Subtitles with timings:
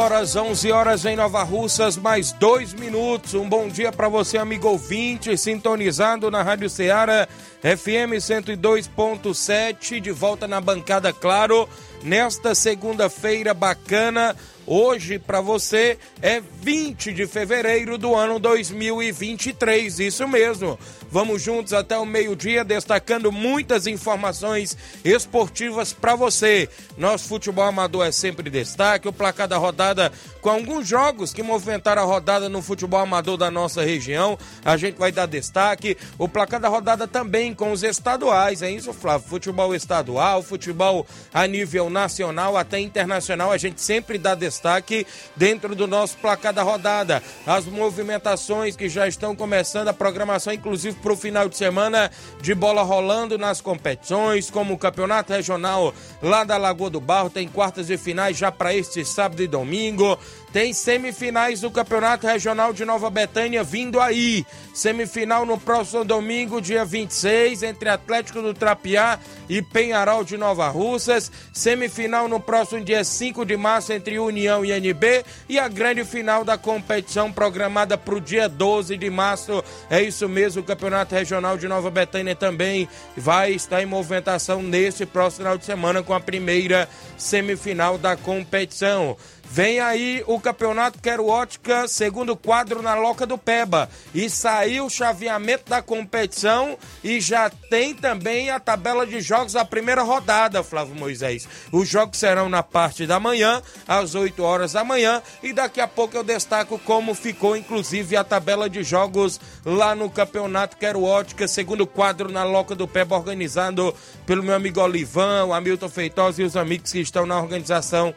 [0.00, 3.34] Horas, 11 horas em Nova Russas, mais dois minutos.
[3.34, 7.28] Um bom dia para você, amigo ouvinte, sintonizado na Rádio Ceará
[7.60, 11.68] FM 102.7, de volta na bancada, claro,
[12.02, 14.34] nesta segunda-feira bacana.
[14.66, 20.78] Hoje, para você, é 20 de fevereiro do ano 2023, isso mesmo.
[21.10, 26.68] Vamos juntos até o meio-dia, destacando muitas informações esportivas para você.
[26.96, 29.08] Nosso futebol amador é sempre destaque.
[29.08, 33.50] O placar da rodada com alguns jogos que movimentaram a rodada no futebol amador da
[33.50, 34.38] nossa região.
[34.64, 35.96] A gente vai dar destaque.
[36.16, 39.28] O placar da rodada também com os estaduais, é isso, Flávio?
[39.28, 43.50] Futebol estadual, futebol a nível nacional, até internacional.
[43.50, 45.04] A gente sempre dá destaque
[45.34, 47.20] dentro do nosso placar da rodada.
[47.44, 52.54] As movimentações que já estão começando, a programação, inclusive para o final de semana de
[52.54, 57.90] bola rolando nas competições, como o Campeonato Regional lá da Lagoa do Barro, tem quartas
[57.90, 60.18] e finais já para este sábado e domingo.
[60.52, 64.44] Tem semifinais do Campeonato Regional de Nova Betânia vindo aí.
[64.74, 71.30] Semifinal no próximo domingo, dia 26, entre Atlético do Trapiá e Penharol de Nova Russas.
[71.52, 75.24] Semifinal no próximo dia 5 de março entre União e NB.
[75.48, 79.62] E a grande final da competição programada para o dia 12 de março.
[79.88, 85.06] É isso mesmo, o Campeonato Regional de Nova Betânia também vai estar em movimentação nesse
[85.06, 89.16] próximo final de semana com a primeira semifinal da competição.
[89.52, 93.90] Vem aí o Campeonato Quero Ótica, segundo quadro na Loca do Peba.
[94.14, 99.64] E saiu o chaveamento da competição e já tem também a tabela de jogos da
[99.64, 101.48] primeira rodada, Flávio Moisés.
[101.72, 105.88] Os jogos serão na parte da manhã, às 8 horas da manhã, e daqui a
[105.88, 111.48] pouco eu destaco como ficou, inclusive, a tabela de jogos lá no Campeonato Quero Ótica,
[111.48, 113.92] segundo quadro na Loca do Peba, organizado
[114.24, 118.14] pelo meu amigo Olivão, Hamilton Feitosa e os amigos que estão na organização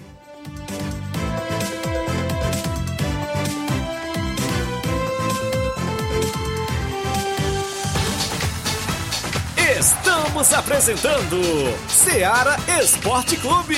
[9.80, 11.40] Estamos apresentando
[11.88, 13.78] Seara Esporte Clube.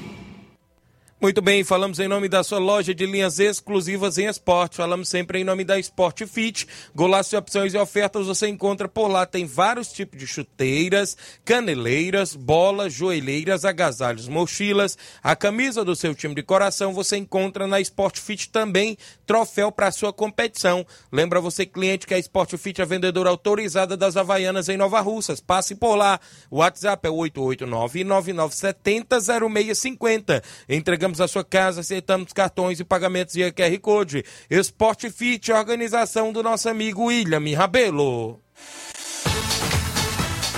[1.21, 4.77] Muito bem, falamos em nome da sua loja de linhas exclusivas em esporte.
[4.77, 6.67] Falamos sempre em nome da Sport Fit.
[6.95, 9.23] Golaço de opções e ofertas você encontra por lá.
[9.23, 11.15] Tem vários tipos de chuteiras,
[11.45, 14.97] caneleiras, bolas, joelheiras, agasalhos, mochilas.
[15.21, 18.97] A camisa do seu time de coração você encontra na Sport Fit também.
[19.23, 20.83] Troféu para sua competição.
[21.11, 25.39] Lembra você, cliente, que a Sport Fit é vendedora autorizada das Havaianas em Nova Russas.
[25.39, 26.19] Passe por lá.
[26.49, 30.43] O WhatsApp é 889 9970 0650.
[30.67, 34.23] Entregamos a sua casa, aceitamos cartões e pagamentos via QR Code.
[34.49, 38.39] Esporte Fit, organização do nosso amigo William Rabelo.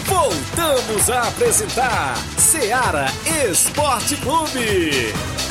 [0.05, 3.05] Voltamos a apresentar Seara
[3.49, 5.42] Esporte Clube.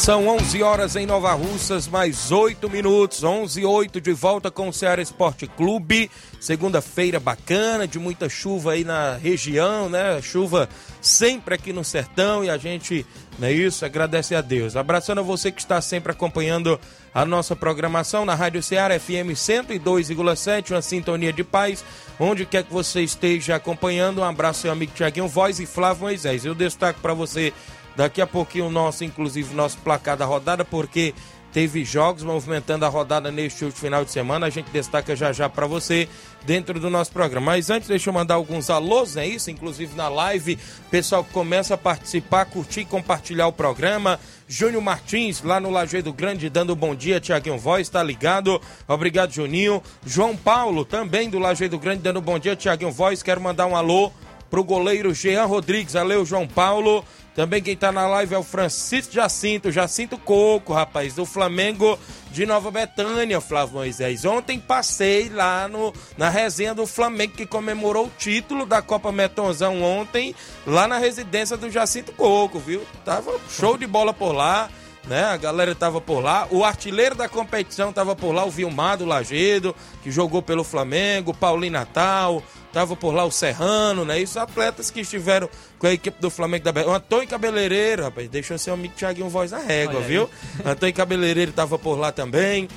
[0.00, 3.22] São 11 horas em Nova Russas, mais 8 minutos.
[3.22, 6.10] 11 e 8 de volta com o Ceará Esporte Clube.
[6.40, 10.18] Segunda-feira bacana, de muita chuva aí na região, né?
[10.22, 10.70] Chuva
[11.02, 13.04] sempre aqui no sertão e a gente,
[13.38, 13.84] não é isso?
[13.84, 14.74] Agradece a Deus.
[14.74, 16.80] Abraçando a você que está sempre acompanhando
[17.12, 21.84] a nossa programação na Rádio Ceará FM 102,7, uma sintonia de paz.
[22.18, 26.46] Onde quer que você esteja acompanhando, um abraço ao amigo Tiaguinho Voz e Flávio Moisés.
[26.46, 27.52] Eu destaco para você
[28.00, 31.12] Daqui a pouquinho o nosso, inclusive, nosso placar da rodada, porque
[31.52, 34.46] teve jogos movimentando a rodada neste último final de semana.
[34.46, 36.08] A gente destaca já já para você
[36.46, 37.52] dentro do nosso programa.
[37.52, 39.50] Mas antes, deixa eu mandar alguns alôs, é isso?
[39.50, 40.58] Inclusive na live,
[40.90, 44.18] pessoal que começa a participar, curtir e compartilhar o programa.
[44.48, 47.20] Júnior Martins, lá no Lajeado Grande, dando bom dia.
[47.20, 48.62] Tiaguinho Voz, tá ligado?
[48.88, 49.82] Obrigado, Juninho.
[50.06, 52.56] João Paulo, também do Lajeado Grande, dando bom dia.
[52.56, 54.10] Tiaguinho Voz, quero mandar um alô
[54.50, 55.94] pro goleiro Jean Rodrigues.
[55.94, 57.04] Alô, João Paulo.
[57.34, 61.98] Também quem tá na live é o Francisco Jacinto, Jacinto Coco, rapaz, do Flamengo
[62.32, 64.24] de Nova Betânia, Flávio Moisés.
[64.24, 69.82] Ontem passei lá no, na resenha do Flamengo que comemorou o título da Copa Metonzão
[69.82, 70.34] ontem,
[70.66, 72.82] lá na residência do Jacinto Coco, viu?
[73.04, 74.68] Tava show de bola por lá.
[75.06, 75.24] Né?
[75.24, 79.06] A galera tava por lá, o artilheiro da competição tava por lá, o Vilmar do
[79.06, 82.42] Lagedo, que jogou pelo Flamengo, Paulinho Natal,
[82.72, 84.20] tava por lá o Serrano, né?
[84.20, 85.48] Isso atletas que estiveram
[85.78, 89.50] com a equipe do Flamengo da O Antônio Cabeleireiro, rapaz, deixou seu amigo Thiaguinho voz
[89.50, 90.30] na régua, Olha viu?
[90.64, 90.72] Aí.
[90.72, 92.68] Antônio Cabeleireiro tava por lá também.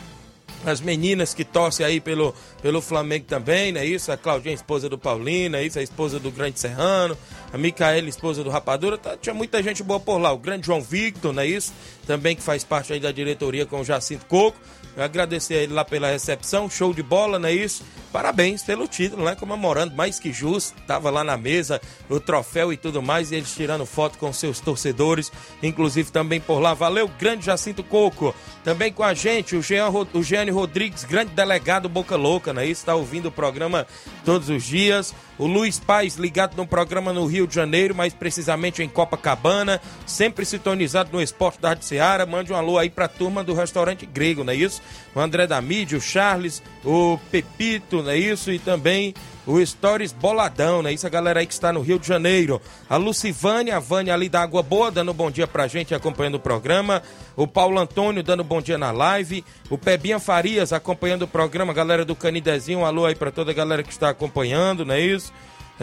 [0.66, 3.86] As meninas que torcem aí pelo, pelo Flamengo também, né?
[3.86, 7.18] Isso, a Claudinha, esposa do Paulino, é isso, a esposa do Grande Serrano,
[7.52, 10.32] a Micaela, esposa do Rapadura, tá, tinha muita gente boa por lá.
[10.32, 11.74] O grande João Victor, não é isso?
[12.08, 14.58] Também que faz parte aí da diretoria com o Jacinto Coco.
[14.98, 17.84] Agradecer a ele lá pela recepção, show de bola, não é isso?
[18.12, 19.36] Parabéns pelo título, né?
[19.36, 20.80] Comemorando, mais que justo.
[20.86, 24.60] Tava lá na mesa, o troféu e tudo mais, e eles tirando foto com seus
[24.60, 25.32] torcedores,
[25.64, 26.76] inclusive também por lá.
[26.76, 28.36] Valeu, grande Jacinto Coco.
[28.64, 32.68] Também com a gente, o Jean, o Jeane Rodrigues, grande delegado Boca Louca, né?
[32.68, 33.88] Está ouvindo o programa
[34.24, 35.14] todos os dias.
[35.40, 40.46] O Luiz Paz ligado no programa no Rio de Janeiro, mais precisamente em Copacabana, sempre
[40.46, 42.28] sintonizado no Esporte da Rádio Seara.
[42.28, 44.83] Mande um alô aí pra turma do restaurante grego, não é isso?
[45.16, 48.52] O André da Mídia, o Charles, o Pepito, não é isso?
[48.52, 49.14] E também
[49.46, 50.94] o Stories Boladão, né?
[50.94, 52.62] Isso a galera aí que está no Rio de Janeiro.
[52.90, 56.40] A Lucivânia, a Vânia ali da Água Boa, dando bom dia pra gente, acompanhando o
[56.40, 57.04] programa.
[57.36, 59.44] O Paulo Antônio dando bom dia na live.
[59.70, 61.74] O Pebinha Farias acompanhando o programa.
[61.74, 65.02] Galera do Canidezinho, um alô aí pra toda a galera que está acompanhando, não é
[65.02, 65.34] isso?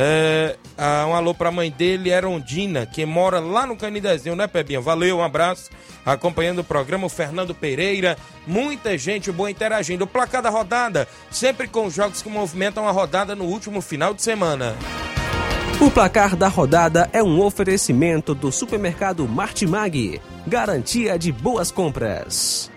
[0.03, 4.81] É, ah, um alô pra mãe dele, Erondina, que mora lá no Canidezinho, né, Pebinha?
[4.81, 5.69] Valeu, um abraço.
[6.07, 8.17] Acompanhando o programa, o Fernando Pereira.
[8.47, 10.05] Muita gente boa interagindo.
[10.05, 14.23] O placar da rodada, sempre com jogos que movimentam a rodada no último final de
[14.23, 14.75] semana.
[15.79, 20.19] O placar da rodada é um oferecimento do supermercado Martimag.
[20.47, 22.71] Garantia de boas compras.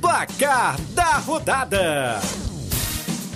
[0.00, 2.20] Placar da rodada: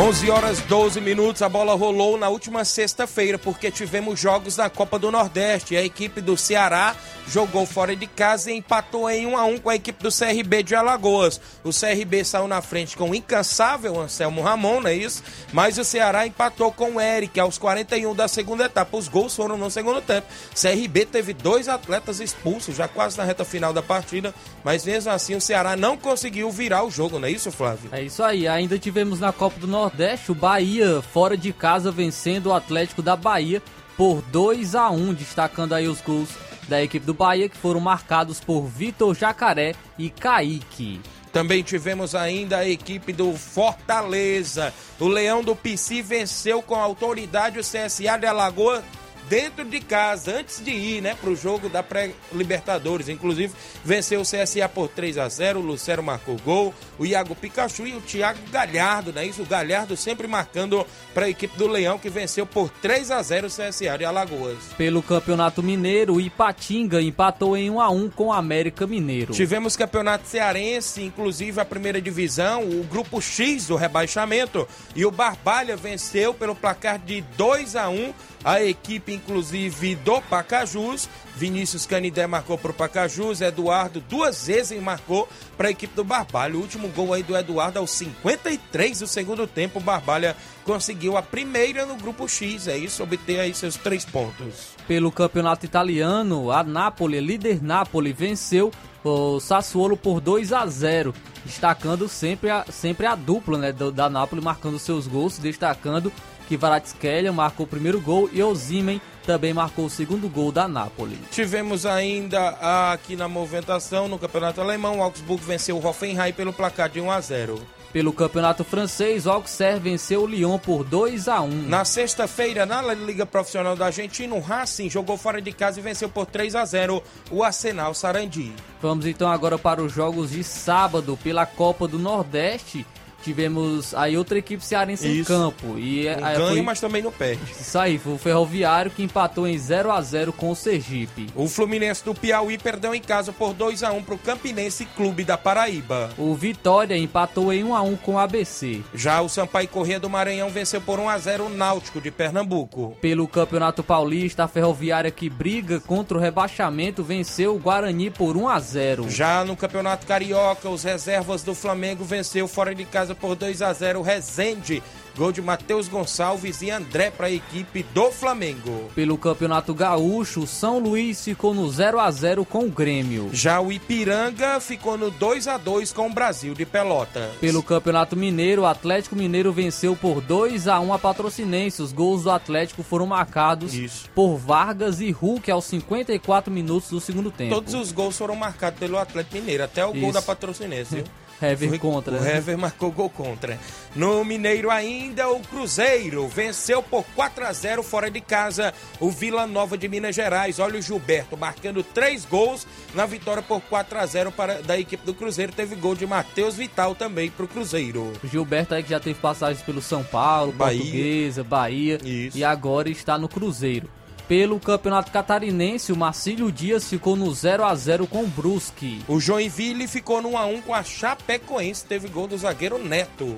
[0.00, 4.96] Onze horas 12 minutos, a bola rolou na última sexta-feira, porque tivemos jogos na Copa
[4.96, 5.76] do Nordeste.
[5.76, 6.94] A equipe do Ceará
[7.30, 10.62] jogou fora de casa e empatou em 1 a 1 com a equipe do CRB
[10.62, 11.40] de Alagoas.
[11.62, 15.22] O CRB saiu na frente com o incansável Anselmo Ramon, não é isso?
[15.52, 18.96] Mas o Ceará empatou com o Eric aos 41 da segunda etapa.
[18.96, 20.26] Os gols foram no segundo tempo.
[20.54, 25.34] CRB teve dois atletas expulsos, já quase na reta final da partida, mas mesmo assim
[25.34, 27.90] o Ceará não conseguiu virar o jogo, não é isso, Flávio?
[27.92, 32.46] É isso aí, ainda tivemos na Copa do Nordeste o Bahia fora de casa vencendo
[32.46, 33.62] o Atlético da Bahia
[33.96, 36.28] por 2 a 1 destacando aí os gols
[36.68, 41.00] da equipe do Bahia que foram marcados por Vitor Jacaré e Kaique.
[41.32, 44.72] Também tivemos ainda a equipe do Fortaleza.
[44.98, 48.82] O Leão do PC venceu com autoridade o CSA de Alagoa
[49.28, 53.08] dentro de casa, antes de ir, né, pro jogo da pré-Libertadores.
[53.08, 53.52] Inclusive,
[53.84, 57.94] venceu o CSA por 3 a 0 o Lucero marcou gol, o Iago Pikachu e
[57.94, 59.26] o Thiago Galhardo, né?
[59.26, 63.22] Isso, o Galhardo sempre marcando para a equipe do Leão, que venceu por 3 a
[63.22, 64.58] 0 o CSA de Alagoas.
[64.76, 69.32] Pelo Campeonato Mineiro, o Ipatinga empatou em 1 a 1 com o América Mineiro.
[69.32, 75.76] Tivemos campeonato cearense, inclusive a primeira divisão, o grupo X do rebaixamento, e o Barbalha
[75.76, 78.12] venceu pelo placar de 2 a 1
[78.44, 81.08] a equipe, inclusive, do Pacajus.
[81.36, 86.56] Vinícius Canidé marcou para o Pacajus, Eduardo duas vezes marcou para a equipe do Barbalha.
[86.56, 89.78] O último gol aí do Eduardo aos 53 do segundo tempo.
[89.78, 94.74] O Barbalha conseguiu a primeira no grupo X, é isso, obter aí seus três pontos.
[94.86, 98.72] Pelo campeonato italiano, a Napoli, líder Napoli, venceu
[99.04, 101.14] o Sassuolo por 2 a 0
[101.44, 106.12] destacando sempre a, sempre a dupla né, da Napoli, marcando seus gols, destacando
[106.48, 111.20] que Varadskhelia marcou o primeiro gol e Ozimen também marcou o segundo gol da Napoli.
[111.30, 112.48] Tivemos ainda
[112.90, 117.10] aqui na movimentação no Campeonato Alemão, o Augsburg venceu o Hoffenheim pelo placar de 1
[117.10, 117.60] a 0.
[117.92, 121.48] Pelo Campeonato Francês, o Auxerre venceu o Lyon por 2 a 1.
[121.68, 126.08] Na sexta-feira, na Liga Profissional da Argentina, o Racing jogou fora de casa e venceu
[126.08, 128.52] por 3 a 0 o Arsenal Sarandi.
[128.80, 132.86] Vamos então agora para os jogos de sábado pela Copa do Nordeste
[133.22, 135.20] tivemos aí outra equipe cearense Isso.
[135.32, 135.78] em campo.
[135.78, 137.40] E Um aí ganho, foi- mas também não perde.
[137.58, 141.26] Isso aí, foi o Ferroviário que empatou em 0 a 0 com o Sergipe.
[141.34, 145.24] O Fluminense do Piauí perdeu em casa por 2 a 1 para o Campinense Clube
[145.24, 146.10] da Paraíba.
[146.18, 148.80] O Vitória empatou em 1 a 1 com o ABC.
[148.94, 152.96] Já o Sampaio Corrêa do Maranhão venceu por 1 a 0 o Náutico de Pernambuco.
[153.00, 158.48] Pelo Campeonato Paulista, a Ferroviária que briga contra o rebaixamento venceu o Guarani por 1
[158.48, 159.08] a 0.
[159.10, 163.72] Já no Campeonato Carioca, os reservas do Flamengo venceu fora de casa por 2 a
[163.72, 164.82] 0 o Resende.
[165.18, 168.88] Gol de Matheus Gonçalves e André para a equipe do Flamengo.
[168.94, 173.28] Pelo Campeonato Gaúcho, o São Luís ficou no 0 a 0 com o Grêmio.
[173.32, 177.32] Já o Ipiranga ficou no 2 a 2 com o Brasil de Pelotas.
[177.40, 181.82] Pelo Campeonato Mineiro, o Atlético Mineiro venceu por 2 a 1 a Patrocinense.
[181.82, 184.08] Os gols do Atlético foram marcados Isso.
[184.14, 187.56] por Vargas e Hulk aos 54 minutos do segundo tempo.
[187.56, 190.12] Todos os gols foram marcados pelo Atlético Mineiro, até o gol Isso.
[190.12, 191.02] da Patrocinense.
[191.40, 192.14] Hever Foi- contra.
[192.20, 193.58] O Hever marcou gol contra.
[193.94, 199.46] No Mineiro ainda, o Cruzeiro venceu por 4 a 0 fora de casa o Vila
[199.46, 200.58] Nova de Minas Gerais.
[200.58, 205.04] Olha o Gilberto marcando três gols na vitória por 4 a 0 para, da equipe
[205.04, 205.52] do Cruzeiro.
[205.52, 208.12] Teve gol de Matheus Vital também pro Cruzeiro.
[208.22, 210.78] O Gilberto aí que já teve passagens pelo São Paulo, Bahia.
[210.80, 212.36] Portuguesa, Bahia Isso.
[212.36, 213.88] e agora está no Cruzeiro.
[214.28, 219.02] Pelo Campeonato Catarinense, o Marcílio Dias ficou no 0 a 0 com o Brusque.
[219.08, 221.86] O Joinville ficou no 1x1 com a Chapecoense.
[221.86, 223.34] Teve gol do zagueiro Neto.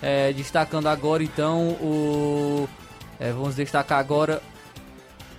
[0.00, 2.66] É, destacando agora então o.
[3.18, 4.40] é, vamos destacar agora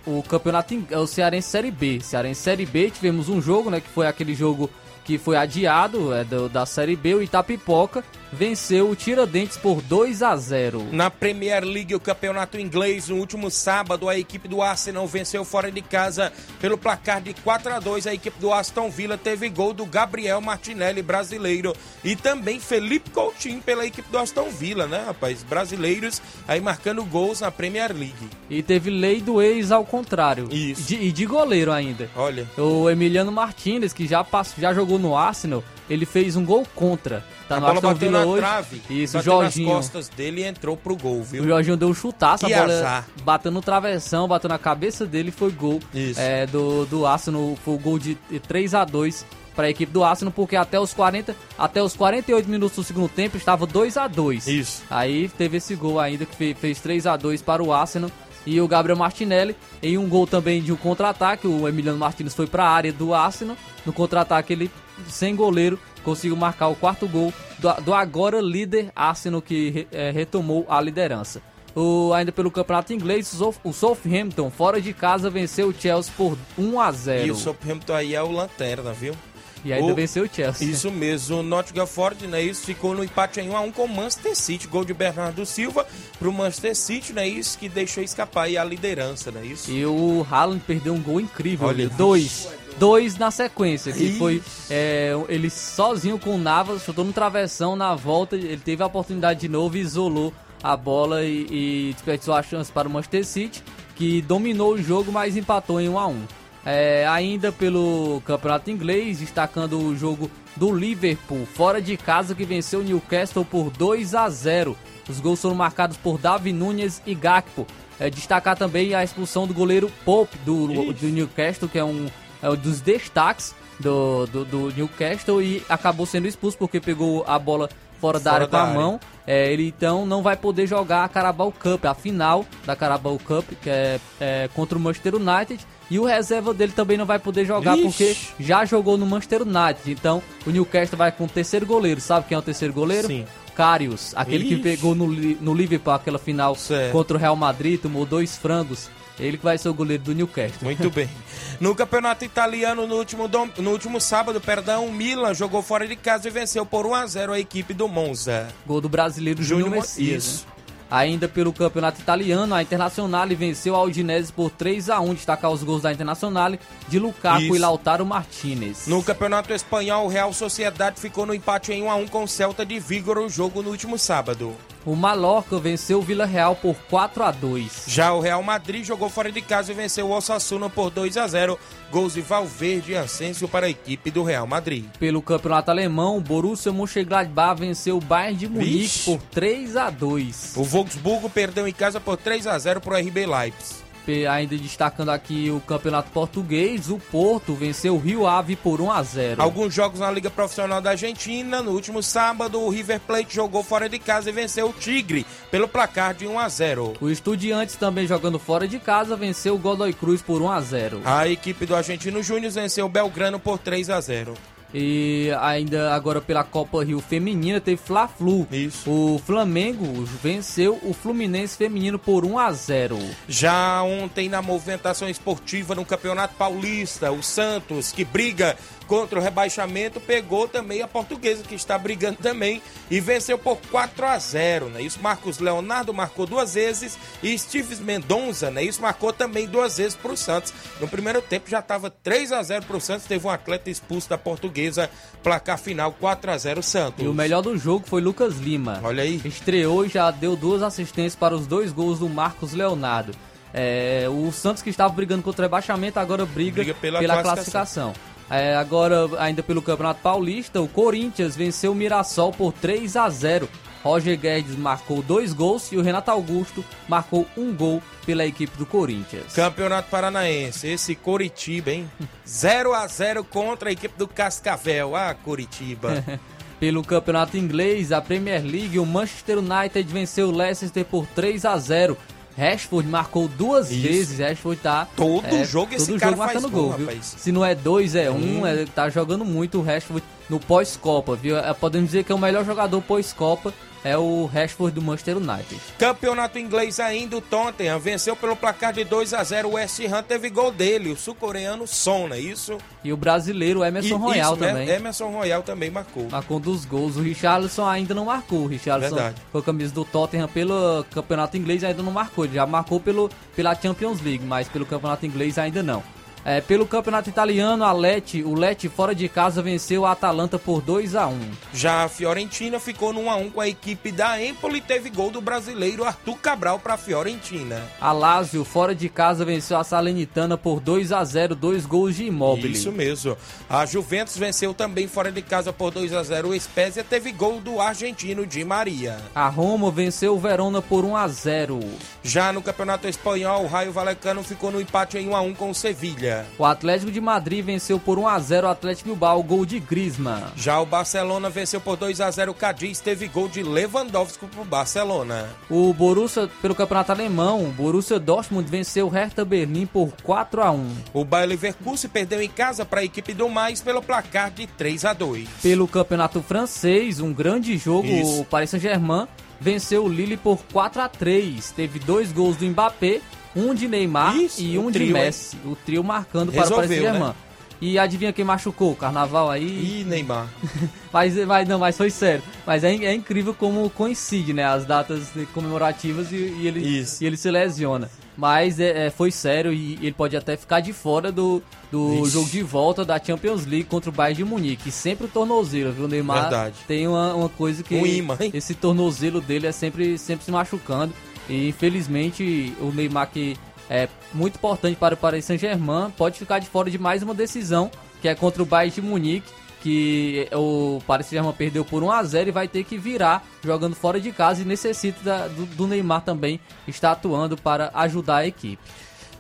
[0.06, 2.00] o campeonato o Cearense Série B.
[2.02, 3.82] Cearense Série B, tivemos um jogo, né?
[3.82, 4.70] Que foi aquele jogo
[5.06, 7.16] que foi adiado é, do- da Série B.
[7.16, 8.04] O Itapipoca
[8.34, 13.52] venceu o Tiradentes por 2 a 0 Na Premier League, o campeonato inglês, no último
[13.52, 16.32] sábado, a equipe do Arsenal venceu fora de casa
[16.62, 20.40] pelo placar de 4 a 2 A equipe do Aston Villa teve gol do Gabriel
[20.40, 21.74] Martinelli, brasileiro,
[22.06, 25.44] e também Felipe Coutinho pela equipe do Aston Villa, né, rapaz?
[25.44, 28.14] Brasileiros aí marcando gols na Premier League.
[28.50, 30.48] E teve lei do ex ao contrário.
[30.52, 30.84] Isso.
[30.84, 32.10] De- e de goleiro ainda.
[32.16, 36.66] Olha, O Emiliano Martinez, que já, passou, já jogou no Arsenal, ele fez um gol
[36.76, 37.24] contra.
[37.48, 38.42] Tá a no bola Aston bateu Villa na hoje.
[38.42, 39.68] trave, Isso, o bateu Jorginho.
[39.68, 41.44] nas costas dele e entrou pro gol, viu?
[41.44, 43.06] O Jorginho deu um chutaço, Que a bola azar.
[43.24, 45.80] bateu no travessão, bateu na cabeça dele foi gol
[46.18, 47.58] é, do, do Arsenal.
[47.64, 48.16] Foi o gol de
[48.48, 52.48] 3 a 2 para a equipe do Arsenal, porque até os 40, até os 48
[52.50, 54.82] minutos do segundo tempo estava 2 a 2 Isso.
[54.90, 58.10] Aí teve esse gol ainda que fe- fez 3 a 2 para o Arsenal.
[58.46, 62.48] E o Gabriel Martinelli, em um gol também de um contra-ataque, o Emiliano Martinez foi
[62.48, 63.56] para a área do Arsenal.
[63.86, 64.72] No contra-ataque, ele,
[65.08, 70.66] sem goleiro, conseguiu marcar o quarto gol do, do agora líder Arsenal, que eh, retomou
[70.68, 71.42] a liderança.
[71.76, 76.80] O, ainda pelo campeonato inglês, o Southampton, fora de casa, venceu o Chelsea por 1
[76.80, 79.16] a 0 E o Southampton aí é o lanterna, viu?
[79.64, 80.68] E ainda o- venceu o Chelsea.
[80.68, 83.84] Isso mesmo, o Nottingham Forest, né, isso ficou no empate em 1 a 1 com
[83.86, 85.86] o Manchester City, gol de Bernardo Silva
[86.18, 89.70] pro Manchester City, né, isso que deixou escapar aí a liderança, né, isso.
[89.72, 91.68] E o Haaland perdeu um gol incrível.
[91.68, 92.48] Olha, dois.
[92.80, 93.92] Dois na sequência.
[93.92, 94.18] Que Ixi.
[94.18, 98.36] foi é, ele sozinho com o Navas, chutou no travessão na volta.
[98.36, 101.46] Ele teve a oportunidade de novo e isolou a bola e,
[101.90, 103.64] e desperdiçou a chance para o Manchester City,
[103.96, 106.22] que dominou o jogo, mas empatou em 1 a 1
[106.66, 112.82] É, ainda pelo campeonato inglês, destacando o jogo do Liverpool, fora de casa, que venceu
[112.82, 114.78] o Newcastle por 2 a 0
[115.10, 117.66] Os gols foram marcados por Davi Nunes e Gakpo.
[118.00, 122.08] É, destacar também a expulsão do goleiro Pope do, do Newcastle, que é um,
[122.42, 127.38] é um dos destaques do, do, do Newcastle e acabou sendo expulso porque pegou a
[127.40, 128.76] bola fora da Fora área com da a área.
[128.80, 129.00] mão.
[129.28, 133.46] É, ele então não vai poder jogar a Carabao Cup, a final da Carabao Cup,
[133.62, 135.66] que é, é contra o Manchester United.
[135.92, 137.84] E o reserva dele também não vai poder jogar Ixi.
[137.84, 139.92] porque já jogou no Manchester United.
[139.92, 142.00] Então o Newcastle vai com o terceiro goleiro.
[142.02, 143.08] Sabe quem é o terceiro goleiro?
[143.08, 143.26] Sim.
[143.54, 144.64] Karius, aquele que Ixi.
[144.64, 146.94] pegou no, no Liverpool aquela final Certo.
[146.94, 148.90] contra o Real Madrid, tomou dois frangos.
[149.20, 150.64] Ele que vai ser o goleiro do Newcastle.
[150.64, 151.10] Muito bem.
[151.60, 155.96] No campeonato italiano, no último, dom- no último sábado, perdão, o Milan jogou fora de
[155.96, 158.48] casa e venceu por 1 a 0 a equipe do Monza.
[158.66, 160.24] Gol do brasileiro Júnior Júnior Messias.
[160.26, 160.46] Isso.
[160.48, 160.61] né?
[160.92, 165.64] Ainda pelo campeonato italiano, a Internazionale venceu a Udinese por 3 a 1 Destacar os
[165.64, 167.56] gols da Internazionale de Lukaku Isso.
[167.56, 168.88] e Lautaro Martinez.
[168.88, 172.28] No campeonato espanhol, o Real Sociedade ficou no empate em 1 a 1 com o
[172.28, 174.54] Celta de Vigo o jogo no último sábado.
[174.86, 179.10] O Mallorca venceu o Vila Real por 4 a 2 Já o Real Madrid jogou
[179.10, 181.60] fora de casa e venceu o Osasuna por 2 a 0
[181.92, 184.86] Gols de Valverde e Asensio para a equipe do Real Madrid.
[184.98, 190.54] Pelo campeonato alemão, o Borussia Mönchengladbach venceu o Bayern de Munique por 3 a 2
[190.56, 193.91] O Wolfsburgo perdeu em casa por 3 a 0 para o RB Leipzig.
[194.30, 199.04] Ainda destacando aqui o campeonato português, o Porto venceu o Rio Ave por 1 a
[199.04, 201.62] 0 Alguns jogos na Liga Profissional da Argentina.
[201.62, 205.68] No último sábado, o River Plate jogou fora de casa e venceu o Tigre pelo
[205.68, 206.94] placar de 1 a 0.
[207.00, 211.02] O Estudiantes também jogando fora de casa venceu o Godoy Cruz por 1 a 0
[211.06, 214.34] A equipe do Argentino Júnior venceu o Belgrano por 3 a 0.
[214.74, 218.48] E ainda agora pela Copa Rio Feminina teve Fla-Flu.
[218.52, 218.90] Isso.
[218.90, 222.98] O Flamengo venceu o Fluminense Feminino por 1 a 0.
[223.28, 228.58] Já ontem na movimentação esportiva no Campeonato Paulista, o Santos, que briga
[228.92, 234.06] contra o rebaixamento, pegou também a Portuguesa, que está brigando também, e venceu por 4
[234.06, 234.82] a 0 né?
[234.82, 238.62] Isso Marcos Leonardo marcou duas vezes e Steves Mendonça, né?
[238.62, 240.54] Isso marcou também duas vezes para o Santos.
[240.82, 244.10] No primeiro tempo já estava 3 a 0 para o Santos, teve um atleta expulso
[244.10, 244.90] da Portuguesa,
[245.24, 247.06] placar final 4 a 0 Santos.
[247.06, 248.82] E o melhor do jogo foi Lucas Lima.
[248.84, 249.22] Olha aí.
[249.24, 253.14] Estreou e já deu duas assistências para os dois gols do Marcos Leonardo.
[253.54, 257.92] É, o Santos que estava brigando contra o rebaixamento agora briga, Briga pela pela, classificação.
[257.92, 258.11] classificação.
[258.32, 263.50] É, agora, ainda pelo Campeonato Paulista, o Corinthians venceu o Mirassol por 3 a 0.
[263.84, 268.66] Roger Guedes marcou dois gols e o Renato Augusto marcou um gol pela equipe do
[268.66, 269.34] Corinthians.
[269.34, 271.92] Campeonato Paranaense, esse Coritiba, hein?
[272.26, 274.96] 0 a 0 contra a equipe do Cascavel.
[274.96, 276.04] Ah, Coritiba.
[276.62, 281.58] Pelo campeonato inglês, a Premier League, o Manchester United venceu o Leicester por 3 a
[281.58, 281.98] 0.
[282.38, 283.82] Rashford marcou duas Isso.
[283.82, 284.20] vezes.
[284.20, 284.88] Rashford tá.
[284.96, 286.88] Todo jogo esse todo cara jogo marcando gol, gol, viu?
[286.88, 287.16] rapaz.
[287.18, 288.42] Se não é dois, é um.
[288.42, 288.48] Um.
[288.48, 291.38] É, tá jogando muito o Rashford no pós-Copa, viu?
[291.38, 293.54] É, podemos dizer que é o melhor jogador pós-Copa.
[293.84, 295.60] É o Rashford do Manchester United.
[295.80, 300.04] Campeonato inglês ainda, o Tottenham venceu pelo placar de 2 a 0 O West Ham
[300.04, 302.58] teve gol dele, o sul-coreano Son, não é isso?
[302.84, 304.70] E o brasileiro Emerson E- Royal isso, também.
[304.70, 306.08] Emerson Royal também marcou.
[306.12, 306.96] Marcou um dos gols.
[306.98, 308.44] O Richarlison ainda não marcou.
[308.44, 309.16] O Richarlison Verdade.
[309.32, 312.26] com a camisa do Tottenham pelo campeonato inglês ainda não marcou.
[312.26, 315.84] Ele já marcou pelo, pela Champions League, mas pelo campeonato inglês ainda não.
[316.24, 320.62] É, pelo campeonato italiano, a Lecce, o Lecce fora de casa venceu a Atalanta por
[320.62, 321.20] 2 a 1
[321.54, 324.90] Já a Fiorentina ficou no 1 a 1 com a equipe da Empoli e teve
[324.90, 327.62] gol do brasileiro Arthur Cabral para a Fiorentina.
[327.80, 332.06] A Lazio fora de casa venceu a Salernitana por 2 a 0 dois gols de
[332.06, 332.54] Immobile.
[332.54, 333.18] Isso mesmo.
[333.50, 337.40] A Juventus venceu também fora de casa por 2 a 0 O Spezia teve gol
[337.40, 338.98] do argentino Di Maria.
[339.16, 341.60] A Roma venceu o Verona por 1 a 0
[342.04, 345.50] Já no Campeonato Espanhol, o Raio Valecano ficou no empate em 1 a 1 com
[345.50, 346.11] o Sevilha.
[346.38, 350.24] O Atlético de Madrid venceu por 1 a 0 o Atlético Bilbao, gol de Griezmann.
[350.36, 354.44] Já o Barcelona venceu por 2 a 0 o Cadiz, teve gol de Lewandowski pro
[354.44, 355.30] Barcelona.
[355.50, 360.52] O Borussia, pelo campeonato alemão, o Borussia Dortmund venceu o Hertha Berlim por 4 a
[360.52, 364.48] 1 O Bayer Leverkusen perdeu em casa para a equipe do Mais pelo placar de
[364.48, 365.28] 3 a 2.
[365.42, 368.22] Pelo campeonato francês, um grande jogo, Isso.
[368.22, 369.08] o Paris Saint-Germain
[369.40, 373.02] venceu o Lille por 4 a 3 Teve dois gols do Mbappé,
[373.36, 375.04] um de Neymar Isso, e um trio, de hein?
[375.06, 375.38] Messi.
[375.46, 377.10] O trio marcando para o Resolveu, Paris Saint-Germain.
[377.10, 377.16] né?
[377.62, 378.76] E adivinha quem machucou?
[378.76, 379.82] Carnaval aí.
[379.82, 380.28] Ih, Neymar.
[380.92, 382.22] Mas, mas não, mas foi sério.
[382.46, 384.44] Mas é, é incrível como coincide, né?
[384.44, 387.02] As datas comemorativas e, e ele, Isso.
[387.02, 387.90] e ele se lesiona.
[388.18, 391.42] Mas é, é, foi sério e ele pode até ficar de fora do,
[391.72, 392.12] do Ixi.
[392.12, 394.68] jogo de volta da Champions League contra o Bayern de Munique.
[394.68, 395.86] E sempre o tornozelo, viu?
[395.86, 396.56] O Neymar Verdade.
[396.68, 397.74] tem uma, uma coisa que.
[397.76, 398.32] Um imã, hein?
[398.34, 400.94] Esse tornozelo dele é sempre, sempre se machucando.
[401.32, 403.38] E infelizmente o Neymar, que
[403.70, 407.72] é muito importante para o Paris Saint-Germain, pode ficar de fora de mais uma decisão,
[408.02, 409.32] que é contra o Bayern de Munique.
[409.62, 413.76] Que o Paris Saint-Germain perdeu por 1 a 0 e vai ter que virar jogando
[413.76, 418.62] fora de casa e necessita do, do Neymar também estar atuando para ajudar a equipe.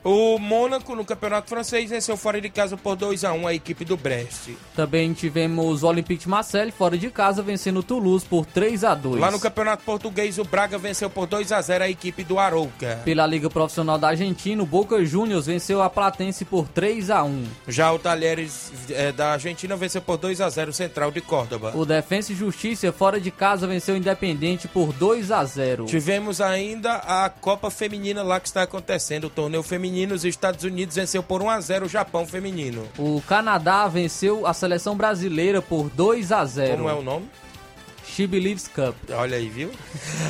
[0.03, 3.85] O Mônaco no Campeonato Francês venceu fora de casa por 2 a 1 a equipe
[3.85, 4.49] do Brest.
[4.75, 8.95] Também tivemos o Olympique de Marseille fora de casa vencendo o Toulouse por 3 a
[8.95, 12.39] 2 Lá no Campeonato Português, o Braga venceu por 2 a 0 a equipe do
[12.39, 12.99] Arouca.
[13.05, 17.43] Pela Liga Profissional da Argentina, o Boca Juniors venceu a Platense por 3 a 1
[17.67, 21.73] Já o Talheres eh, da Argentina venceu por 2 a 0 o Central de Córdoba.
[21.75, 26.41] O Defensa e Justiça fora de casa venceu o Independente por 2 a 0 Tivemos
[26.41, 29.90] ainda a Copa Feminina lá que está acontecendo, o torneio feminino.
[30.13, 32.87] Os Estados Unidos venceu por 1 a 0 o Japão feminino.
[32.97, 37.29] O Canadá venceu a seleção brasileira por 2 a 0 Como é o nome?
[38.15, 38.95] She Believes Cup.
[39.13, 39.71] Olha aí, viu?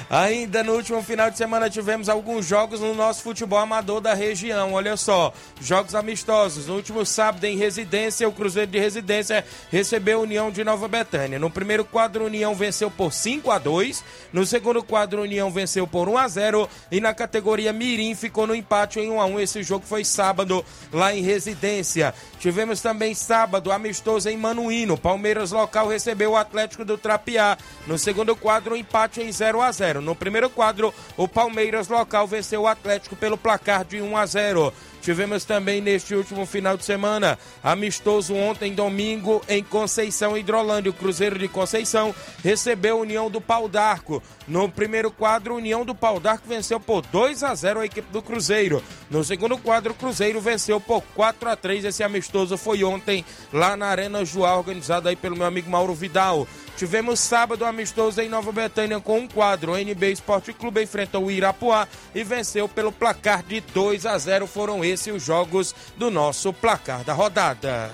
[0.08, 4.74] Ainda no último final de semana tivemos alguns jogos no nosso futebol amador da região.
[4.74, 6.67] Olha só, jogos amistosos.
[6.67, 11.39] No último sábado em Residência, o Cruzeiro de Residência recebeu a União de Nova Betânia.
[11.39, 14.04] No primeiro quadro, União venceu por 5 a 2.
[14.32, 18.54] No segundo quadro, União venceu por 1 a 0 e na categoria Mirim ficou no
[18.54, 19.39] empate em 1 a 1.
[19.39, 20.63] Esse jogo foi sábado
[20.94, 22.13] lá em Residência.
[22.39, 25.00] Tivemos também sábado amistoso em Manuíno.
[25.00, 27.58] Palmeiras local recebeu o Atlético do Trapiá.
[27.88, 30.02] No segundo quadro, empate em 0 a 0.
[30.02, 34.74] No primeiro quadro, o Palmeiras local venceu o Atlético pelo placar de 1 a 0.
[35.02, 40.91] Tivemos também neste último final de semana, amistoso ontem, domingo, em Conceição Hidrolândia.
[40.91, 42.13] O Cruzeiro de Conceição
[42.44, 44.22] recebeu a União do Pau d'Arco.
[44.48, 48.12] No primeiro quadro, a União do Pau d'Arco venceu por 2 a 0 a equipe
[48.12, 48.84] do Cruzeiro.
[49.10, 53.76] No segundo quadro, o Cruzeiro venceu por 4 a 3 Esse amistoso foi ontem lá
[53.76, 56.48] na Arena Joá, organizado aí pelo meu amigo Mauro Vidal.
[56.82, 59.74] Tivemos sábado amistoso em Nova Betânia com um quadro.
[59.74, 64.48] O NB Esporte Clube enfrentou o Irapuá e venceu pelo placar de 2 a 0.
[64.48, 67.91] Foram esses os jogos do nosso placar da rodada.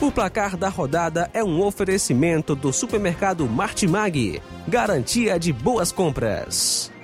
[0.00, 4.40] O placar da rodada é um oferecimento do supermercado Martimag.
[4.66, 6.95] Garantia de boas compras.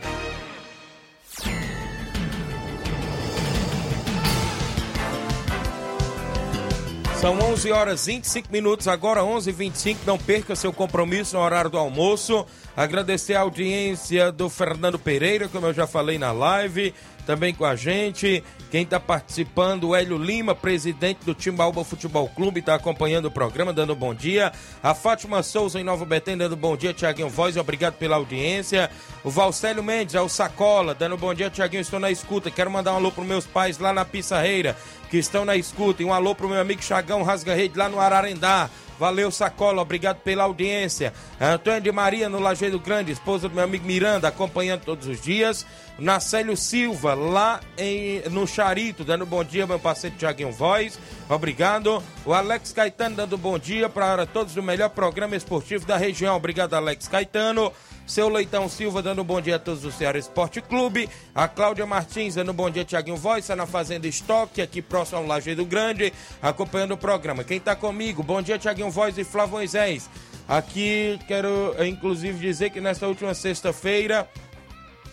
[7.23, 9.99] São 11 horas 25 minutos, agora 11h25.
[10.05, 12.45] Não perca seu compromisso no horário do almoço.
[12.77, 16.93] Agradecer a audiência do Fernando Pereira, como eu já falei na live,
[17.27, 18.43] também com a gente.
[18.71, 23.73] Quem está participando, o Hélio Lima, presidente do Timbaúba Futebol Clube, está acompanhando o programa,
[23.73, 24.53] dando bom dia.
[24.83, 26.95] A Fátima Souza em Nova Betém, dando bom dia.
[26.95, 28.91] Tiaguinho Voz, obrigado pela audiência.
[29.23, 31.51] O Valcélio Mendes, é o Sacola, dando bom dia.
[31.51, 32.51] Tiaguinho, estou na escuta.
[32.51, 34.77] Quero mandar um alô para meus pais lá na Pissarreira,
[35.11, 36.03] que estão na escuta.
[36.03, 38.71] E um alô para o meu amigo Chagão Rasga Rede lá no Ararendá.
[38.99, 41.13] Valeu, Sacola, obrigado pela audiência.
[41.41, 45.67] Antônio de Maria, no Lajeiro Grande, esposa do meu amigo Miranda, acompanhando todos os dias.
[45.99, 50.99] Nacélio Silva, lá em, no Charito, dando bom dia, meu parceiro Tiaguinho Voz.
[51.29, 52.03] Obrigado.
[52.25, 56.37] O Alex Caetano dando bom dia para todos do melhor programa esportivo da região.
[56.37, 57.73] Obrigado, Alex Caetano.
[58.07, 61.09] Seu Leitão Silva dando bom dia a todos do Ceará Esporte Clube.
[61.35, 65.27] A Cláudia Martins dando bom dia, Tiaguinho Voz, está na Fazenda Estoque, aqui próximo ao
[65.27, 67.45] Lajeado Grande, acompanhando o programa.
[67.45, 68.23] Quem está comigo?
[68.23, 70.11] Bom dia, Tiaguinho Voz e Flávio Moisés.
[70.49, 74.29] Aqui quero, inclusive, dizer que nesta última sexta-feira,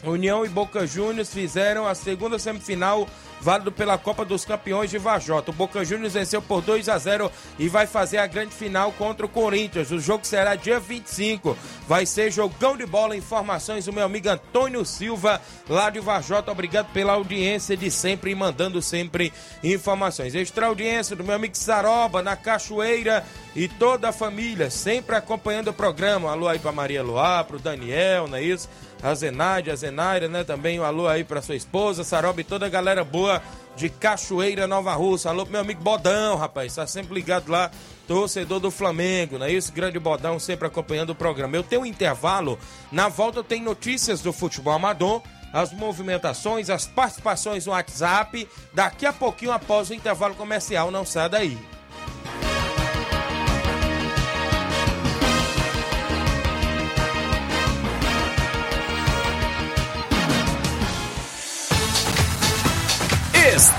[0.04, 3.08] União e Boca Juniors fizeram a segunda semifinal
[3.42, 5.52] válido pela Copa dos Campeões de Vajota.
[5.52, 9.26] O Boca Juniors venceu por 2 a 0 e vai fazer a grande final contra
[9.26, 9.92] o Corinthians.
[9.92, 11.58] O jogo será dia 25.
[11.88, 13.16] Vai ser jogão de bola.
[13.16, 16.52] Informações do meu amigo Antônio Silva, lá de Vajota.
[16.52, 19.34] Obrigado pela audiência de sempre e mandando sempre
[19.64, 20.36] informações.
[20.36, 25.74] Extra audiência do meu amigo Saroba, na Cachoeira e toda a família, sempre acompanhando o
[25.74, 26.32] programa.
[26.32, 28.70] Alô aí pra Maria Luá, pro Daniel, não é isso?
[29.02, 30.44] A Zenaide, a Zenaira, né?
[30.44, 33.42] Também um alô aí pra sua esposa, Saroba e toda a galera boa
[33.76, 35.30] de Cachoeira, Nova Russa.
[35.30, 37.72] Alô pro meu amigo Bodão, rapaz, tá sempre ligado lá,
[38.08, 39.72] torcedor do Flamengo, não é isso?
[39.72, 41.56] Grande Bodão, sempre acompanhando o programa.
[41.56, 42.60] Eu tenho um intervalo,
[42.92, 45.22] na volta tenho notícias do futebol amador,
[45.54, 51.30] as movimentações, as participações no WhatsApp, daqui a pouquinho após o intervalo comercial, não sai
[51.30, 51.58] daí.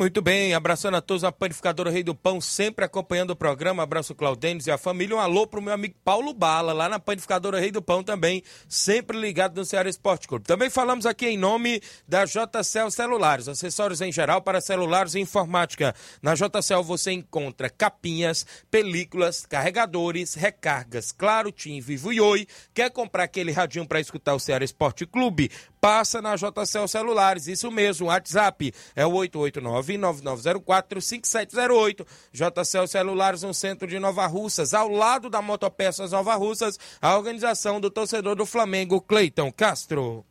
[0.00, 3.82] Muito bem, abraçando a todos a Panificadora Rei do Pão, sempre acompanhando o programa.
[3.82, 5.14] Abraço Claudênis e a família.
[5.14, 9.20] Um alô pro meu amigo Paulo Bala, lá na Panificadora Rei do Pão também, sempre
[9.20, 10.46] ligado no Ceará Esporte Clube.
[10.46, 15.94] Também falamos aqui em nome da JCL Celulares, acessórios em geral para celulares e informática.
[16.22, 22.46] Na JCL você encontra capinhas, películas, carregadores, recargas, claro, Tim, Vivo e Oi.
[22.72, 25.50] Quer comprar aquele radinho para escutar o Ceará Esporte Clube?
[25.80, 32.06] Passa na JCL Celulares, isso mesmo, WhatsApp é o 889-9904-5708.
[32.32, 37.80] JCL Celulares, no centro de Nova Russas, ao lado da Motopeças Nova Russas, a organização
[37.80, 40.22] do torcedor do Flamengo, Cleiton Castro.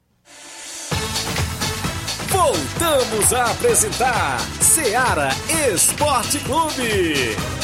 [2.28, 5.30] Voltamos a apresentar Seara
[5.74, 7.59] Esporte Clube.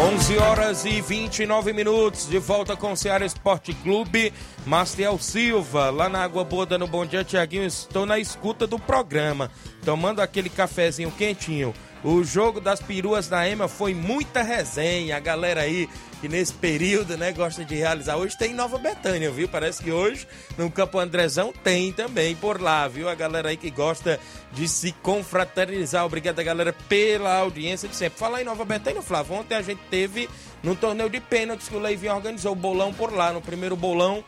[0.00, 4.32] 11 horas e 29 minutos, de volta com o Ceará Esporte Clube.
[4.64, 7.66] Maciel Silva, lá na Água Boa, dando bom dia, Tiaguinho.
[7.66, 9.50] Estou na escuta do programa,
[9.84, 11.74] tomando aquele cafezinho quentinho.
[12.02, 15.16] O jogo das peruas da EMA foi muita resenha.
[15.16, 15.88] A galera aí
[16.20, 18.16] que nesse período, né, gosta de realizar.
[18.16, 19.48] Hoje tem Nova Betânia, viu?
[19.48, 23.08] Parece que hoje no Campo Andrezão tem também por lá, viu?
[23.08, 24.20] A galera aí que gosta
[24.52, 26.04] de se confraternizar.
[26.04, 28.18] Obrigado, galera, pela audiência de sempre.
[28.18, 30.28] Falar em Nova Betânia, Flávio, ontem a gente teve
[30.62, 33.32] no torneio de pênaltis que o Leivinho organizou o bolão por lá.
[33.32, 34.22] No primeiro bolão,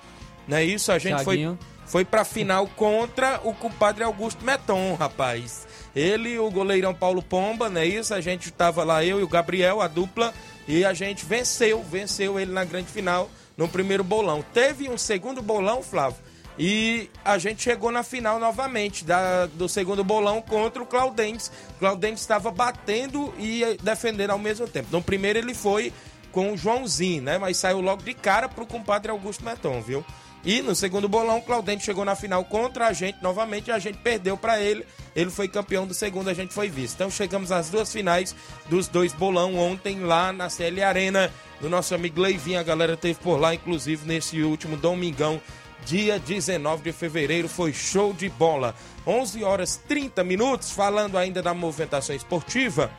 [0.49, 0.91] não é isso?
[0.93, 1.59] A gente Thiaguinho.
[1.85, 5.67] foi, foi pra final contra o compadre Augusto Meton, rapaz.
[5.95, 8.15] Ele o goleirão Paulo Pomba, não é isso?
[8.15, 10.33] A gente tava lá, eu e o Gabriel, a dupla,
[10.67, 14.45] e a gente venceu, venceu ele na grande final no primeiro bolão.
[14.55, 16.19] Teve um segundo bolão, Flávio,
[16.59, 21.51] e a gente chegou na final novamente da, do segundo bolão contra o Claudentes.
[21.79, 24.89] Claudentes estava batendo e defendendo ao mesmo tempo.
[24.91, 25.93] No primeiro ele foi
[26.31, 27.39] com o Joãozinho, né?
[27.39, 30.05] Mas saiu logo de cara pro compadre Augusto Meton, viu?
[30.45, 34.37] E no segundo bolão, Claudente chegou na final contra a gente novamente a gente perdeu
[34.37, 34.85] para ele.
[35.15, 36.95] Ele foi campeão do segundo, a gente foi vice.
[36.95, 38.35] Então chegamos às duas finais
[38.69, 42.59] dos dois bolão ontem lá na CL Arena, do nosso amigo Leivinho.
[42.59, 45.41] A galera teve por lá, inclusive nesse último domingão,
[45.85, 47.49] dia 19 de fevereiro.
[47.49, 48.75] Foi show de bola.
[49.07, 52.91] 11 horas 30 minutos, falando ainda da movimentação esportiva.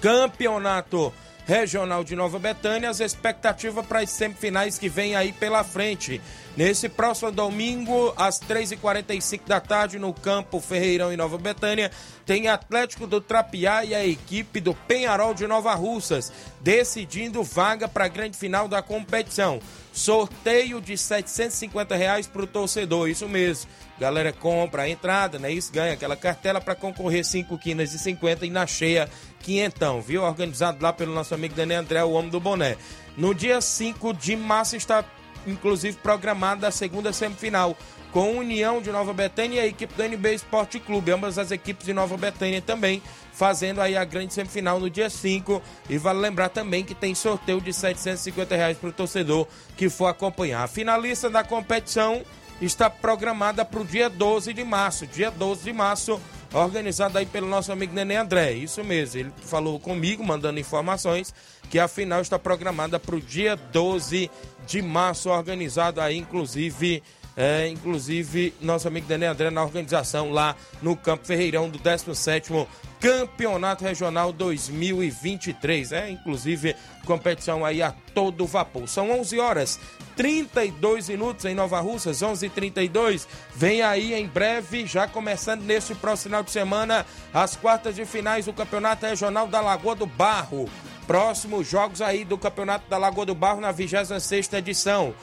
[0.00, 1.12] Campeonato
[1.46, 6.20] Regional de Nova Betânia, as expectativas para as semifinais que vem aí pela frente.
[6.56, 11.90] Nesse próximo domingo, às 3h45 da tarde, no campo Ferreirão em Nova Betânia,
[12.24, 18.04] tem Atlético do Trapiá e a equipe do Penharol de Nova Russas, decidindo vaga para
[18.04, 19.58] a grande final da competição.
[19.92, 23.68] Sorteio de 750 reais para o torcedor, isso mesmo.
[23.98, 25.50] Galera compra a entrada, né?
[25.50, 30.22] Isso ganha aquela cartela para concorrer 5 quinas e 50 e na cheia quinhentão, viu?
[30.22, 32.76] Organizado lá pelo nosso amigo Daniel André, o homem do boné.
[33.16, 35.04] No dia 5 de março está
[35.46, 37.76] inclusive programada a segunda semifinal
[38.12, 41.84] com União de Nova Betânia e a equipe do NB Esporte Clube, ambas as equipes
[41.84, 43.02] de Nova Betânia também
[43.32, 45.60] fazendo aí a grande semifinal no dia 5.
[45.90, 50.06] E vale lembrar também que tem sorteio de 750 reais para o torcedor que for
[50.06, 50.62] acompanhar.
[50.62, 52.22] A finalista da competição
[52.60, 55.06] está programada para o dia 12 de março.
[55.06, 56.20] Dia 12 de março,
[56.54, 58.52] organizado aí pelo nosso amigo Nenê André.
[58.52, 61.34] Isso mesmo, ele falou comigo, mandando informações,
[61.68, 64.30] que a final está programada para o dia 12
[64.66, 67.02] de março, organizado aí, inclusive.
[67.36, 72.52] É, inclusive, nosso amigo Nenê André na organização lá no Campo Ferreirão do 17
[73.00, 75.92] Campeonato Regional 2023.
[75.92, 78.88] É, inclusive, competição aí a todo vapor.
[78.88, 79.80] São 11 horas
[80.16, 83.26] 32 minutos em Nova Russas, 11:32.
[83.54, 88.46] Vem aí em breve, já começando neste próximo final de semana, as quartas de finais
[88.46, 90.68] do Campeonato Regional da Lagoa do Barro.
[91.06, 95.14] Próximos jogos aí do Campeonato da Lagoa do Barro na 26ª edição.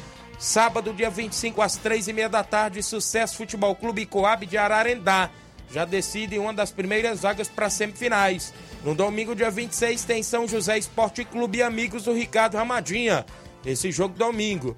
[0.41, 5.29] Sábado, dia 25, às três e meia da tarde, Sucesso Futebol Clube Coab de Ararendá.
[5.71, 8.51] Já decide uma das primeiras vagas para semifinais.
[8.83, 13.23] No domingo, dia 26, tem São José Esporte Clube e Amigos do Ricardo Ramadinha.
[13.63, 14.75] Esse jogo domingo.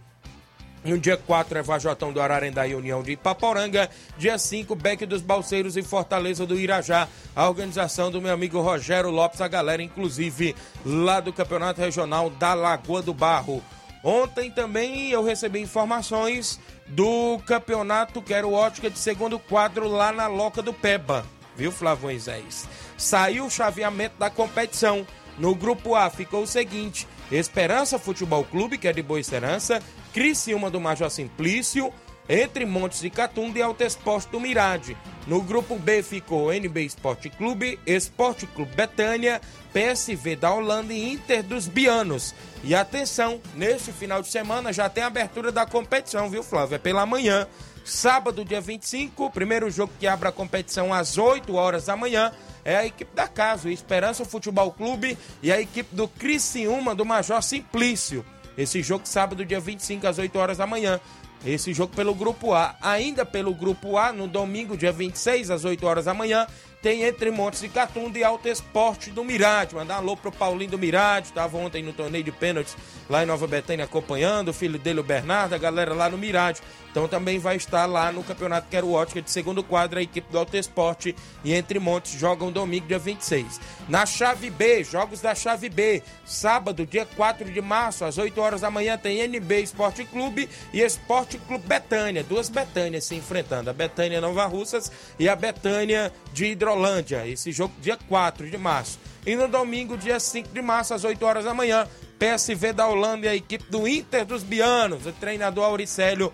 [0.84, 3.89] No dia 4 é Vajotão do Ararendá e União de Ipaporanga.
[4.17, 7.08] Dia 5, Beck dos Balseiros e Fortaleza do Irajá.
[7.34, 12.54] A organização do meu amigo Rogério Lopes, a galera, inclusive, lá do Campeonato Regional da
[12.54, 13.63] Lagoa do Barro.
[14.03, 20.61] Ontem também eu recebi informações do campeonato Quero Ótica de segundo quadro lá na Loca
[20.61, 21.25] do Peba.
[21.55, 22.67] Viu, Flávio Moisés?
[22.97, 25.07] Saiu o chaveamento da competição.
[25.37, 29.81] No grupo A ficou o seguinte: Esperança Futebol Clube, que é de Boa Esperança,
[30.13, 31.91] Criciúma do Major Simplício,
[32.27, 34.97] entre Montes e Catunda e Alto Esporte do Mirade.
[35.27, 41.43] No grupo B ficou NB Esporte Clube, Esporte Clube Betânia, PSV da Holanda e Inter
[41.43, 42.33] dos Bianos.
[42.63, 46.75] E atenção, neste final de semana já tem abertura da competição, viu, Flávio?
[46.75, 47.47] É pela manhã,
[47.86, 52.31] sábado, dia 25, o primeiro jogo que abre a competição às 8 horas da manhã
[52.65, 57.05] é a equipe da casa, o Esperança Futebol Clube e a equipe do Criciúma do
[57.05, 58.25] Major Simplício.
[58.57, 60.99] Esse jogo sábado, dia 25, às 8 horas da manhã.
[61.45, 62.75] Esse jogo pelo Grupo A.
[62.82, 66.47] Ainda pelo Grupo A, no domingo, dia 26, às 8 horas da manhã,
[66.82, 69.75] tem entre Montes e Catunda e Alto Esporte do Mirade.
[69.75, 72.77] Mandar um alô pro Paulinho do Mirade, estava ontem no torneio de pênaltis
[73.10, 76.62] lá em Nova Betânia acompanhando, o filho dele, o Bernardo, a galera lá no Mirade.
[76.93, 80.38] Então também vai estar lá no Campeonato Quero Ótica de segundo quadro, a equipe do
[80.38, 83.60] Alto Esporte e Entre Montes jogam domingo, dia 26.
[83.89, 88.62] Na chave B, jogos da chave B, sábado, dia 4 de março, às 8 horas
[88.62, 92.23] da manhã, tem NB Esporte Clube e Esporte Clube Betânia.
[92.23, 97.27] Duas Betânias se enfrentando, a Betânia Nova Russas e a Betânia de Hidrolândia.
[97.27, 98.99] Esse jogo dia 4 de março.
[99.25, 101.88] E no domingo, dia 5 de março, às 8 horas da manhã,
[102.19, 105.08] PSV da Holanda e a equipe do Inter dos Bianos.
[105.08, 106.32] O treinador Auricélio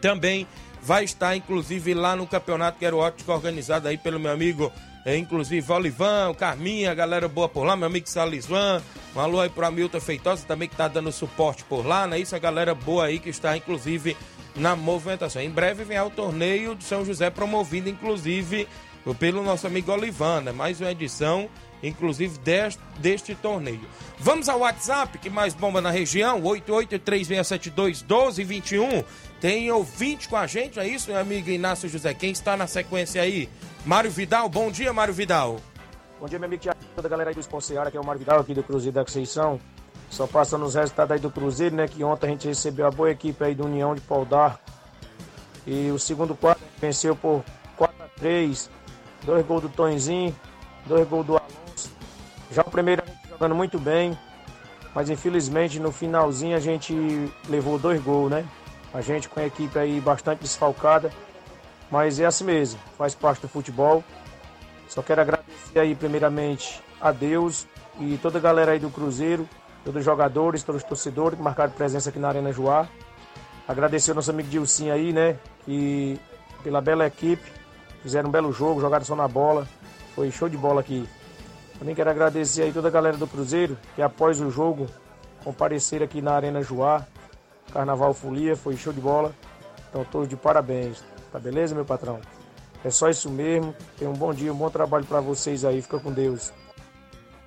[0.00, 0.46] também
[0.82, 4.72] vai estar, inclusive, lá no Campeonato Quero Ótico, organizado aí pelo meu amigo,
[5.04, 8.82] é, inclusive, Olivão, Carminha, galera boa por lá, meu amigo Salisvan,
[9.14, 12.18] um alô aí pro Hamilton Feitosa também que tá dando suporte por lá, né?
[12.18, 14.14] Isso, a galera boa aí que está, inclusive,
[14.54, 15.40] na movimentação.
[15.42, 18.68] Em breve vem o torneio de São José promovido, inclusive,
[19.18, 21.48] pelo nosso amigo Olivana, mais uma edição,
[21.82, 23.80] inclusive, deste, deste torneio.
[24.18, 29.02] Vamos ao WhatsApp, que mais bomba na região, 8836721221.
[29.40, 32.12] Tem ouvinte com a gente, é isso, meu amigo Inácio José?
[32.12, 33.48] Quem está na sequência aí?
[33.86, 35.56] Mário Vidal, bom dia, Mário Vidal.
[36.20, 38.18] Bom dia, meu amigo Tiago, toda a galera aí do Esponseara, que é o Mário
[38.18, 39.58] Vidal aqui do Cruzeiro da Conceição.
[40.10, 41.88] Só passando os resultados aí do Cruzeiro, né?
[41.88, 44.26] Que ontem a gente recebeu a boa equipe aí do União de Pau
[45.66, 47.42] E o segundo quarto venceu por
[47.78, 48.68] 4 a 3
[49.24, 50.36] Dois gols do Tonzinho,
[50.86, 51.90] dois gols do Alonso.
[52.50, 54.18] Já o primeiro a gente jogando muito bem.
[54.94, 56.94] Mas infelizmente no finalzinho a gente
[57.48, 58.46] levou dois gols, né?
[58.92, 61.10] A gente com a equipe aí bastante desfalcada.
[61.90, 64.04] Mas é assim mesmo, faz parte do futebol.
[64.88, 67.66] Só quero agradecer aí primeiramente a Deus
[67.98, 69.48] e toda a galera aí do Cruzeiro,
[69.84, 72.88] todos os jogadores, todos os torcedores que marcaram presença aqui na Arena Joá.
[73.66, 75.36] Agradecer ao nosso amigo Dilcim aí, né?
[75.64, 76.18] Que
[76.62, 77.42] pela bela equipe,
[78.02, 79.66] fizeram um belo jogo, jogaram só na bola.
[80.14, 81.08] Foi show de bola aqui.
[81.78, 84.86] Também quero agradecer aí toda a galera do Cruzeiro que após o jogo
[85.42, 87.06] compareceram aqui na Arena Joá.
[87.72, 89.34] Carnaval Folia, foi show de bola.
[89.88, 91.02] Então todos de parabéns.
[91.32, 92.20] Tá beleza, meu patrão?
[92.84, 93.74] É só isso mesmo.
[93.98, 95.82] Tenha um bom dia, um bom trabalho para vocês aí.
[95.82, 96.52] Fica com Deus.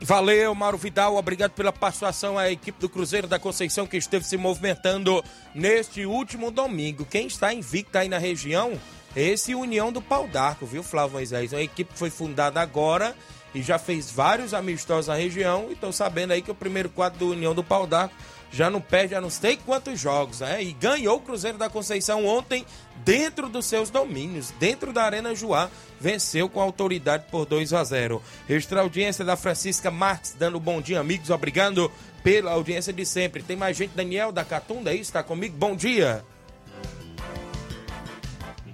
[0.01, 1.15] Valeu, Mauro Vidal.
[1.15, 5.23] Obrigado pela participação à equipe do Cruzeiro da Conceição que esteve se movimentando
[5.55, 7.05] neste último domingo.
[7.05, 8.73] Quem está invicto aí na região,
[9.15, 11.53] esse União do Pau d'Arco, viu, Flávio Moisés?
[11.53, 13.15] Uma equipe que foi fundada agora
[13.55, 15.67] e já fez vários amistosos na região.
[15.69, 18.13] E estão sabendo aí que o primeiro quadro do União do Pau d'Arco
[18.53, 20.63] já não perde a não sei quantos jogos, né?
[20.63, 22.63] E ganhou o Cruzeiro da Conceição ontem
[23.03, 28.21] dentro dos seus domínios, dentro da Arena Joá, venceu com autoridade por 2 a 0.
[28.47, 31.91] Extra audiência da Francisca Marques, dando bom dia, amigos, obrigado
[32.23, 33.41] pela audiência de sempre.
[33.41, 35.57] Tem mais gente, Daniel da Catunda aí, está comigo?
[35.57, 36.23] Bom dia.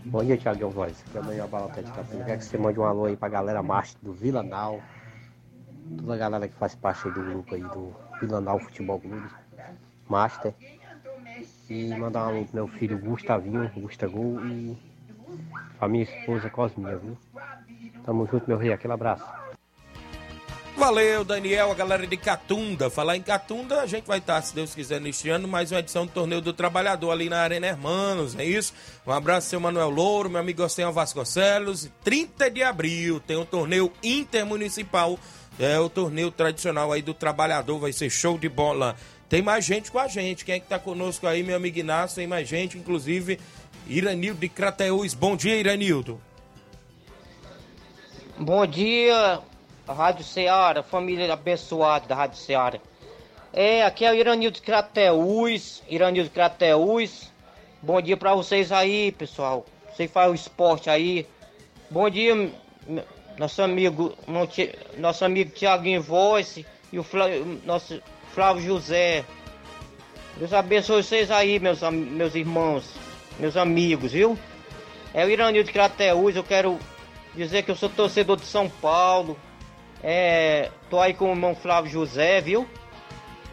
[0.03, 1.03] Bom dia, Thiago Voz.
[1.07, 2.25] Aqui é o Daniel Balota de Catunda.
[2.25, 4.82] Quer que você mande um alô aí pra galera master do Vila Nau,
[5.97, 9.30] toda a galera que faz parte do grupo aí do Vila Nau Futebol Clube.
[10.10, 10.53] Master.
[11.70, 14.76] E mandar um alô pro meu filho Gustavinho, Gustavo e
[15.80, 17.18] a minha esposa Cosminha, viu?
[18.03, 18.74] Tamo junto, meu rei.
[18.74, 19.24] Aquele abraço.
[20.80, 22.89] Valeu, Daniel, a galera de Catunda.
[22.89, 26.05] Falar em Catunda, a gente vai estar, se Deus quiser, neste ano, mais uma edição
[26.05, 28.74] do Torneio do Trabalhador ali na Arena Hermanos, é isso?
[29.05, 31.89] Um abraço, seu Manuel Louro, meu amigo Oceano Vasconcelos.
[32.01, 35.20] 30 de abril tem o um torneio intermunicipal,
[35.60, 38.95] é o torneio tradicional aí do Trabalhador, vai ser show de bola.
[39.30, 40.43] Tem mais gente com a gente.
[40.43, 42.15] Quem é que tá conosco aí, meu amigo Inácio?
[42.15, 43.39] Tem mais gente, inclusive
[43.88, 45.13] Iranildo de Crateús.
[45.13, 46.19] Bom dia, Iranildo.
[48.39, 49.39] Bom dia,
[49.88, 52.80] Rádio Ceará, família abençoada da Rádio Ceará.
[53.53, 57.30] É, aqui é o Iranildo de Crateús, Iranildo de Crateús.
[57.82, 59.65] Bom dia pra vocês aí, pessoal.
[59.93, 61.27] Você faz o esporte aí.
[61.89, 62.51] Bom dia,
[63.38, 64.15] nosso amigo,
[64.97, 67.05] nosso amigo Tiaguinho Voice e o
[67.63, 68.01] nosso
[68.34, 69.25] Flávio José.
[70.38, 72.93] Deus abençoe vocês aí, meus, meus irmãos,
[73.38, 74.38] meus amigos, viu?
[75.13, 76.80] É o Iranil de Crateús, eu quero
[77.36, 79.38] dizer que eu sou torcedor de São Paulo.
[80.03, 82.67] É, tô aí com o irmão Flávio José, viu?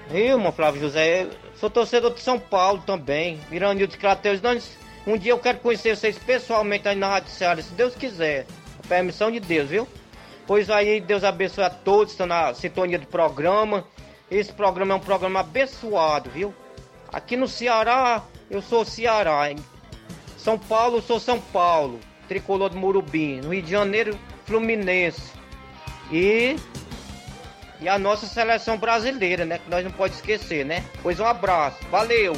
[0.09, 1.27] Viu, irmão Flávio José?
[1.57, 3.41] Sou torcedor de São Paulo também.
[3.51, 4.41] Iranil de Crateús.
[4.41, 8.47] Nós, um dia eu quero conhecer vocês pessoalmente aí na Rádio Ceará, se Deus quiser.
[8.79, 9.89] A permissão de Deus, viu?
[10.47, 13.85] Pois aí, Deus abençoe a todos que estão na sintonia do programa.
[14.31, 16.53] Esse programa é um programa abençoado, viu?
[17.12, 19.53] Aqui no Ceará, eu sou Ceará.
[19.53, 19.57] Em
[20.37, 22.01] São Paulo, eu sou São Paulo.
[22.27, 23.41] Tricolor do Murubim.
[23.41, 25.33] No Rio de Janeiro, Fluminense.
[26.11, 26.57] E.
[27.81, 29.59] E a nossa seleção brasileira, né?
[29.59, 30.85] Que nós não pode esquecer, né?
[31.03, 31.79] Pois um abraço.
[31.89, 32.33] Valeu!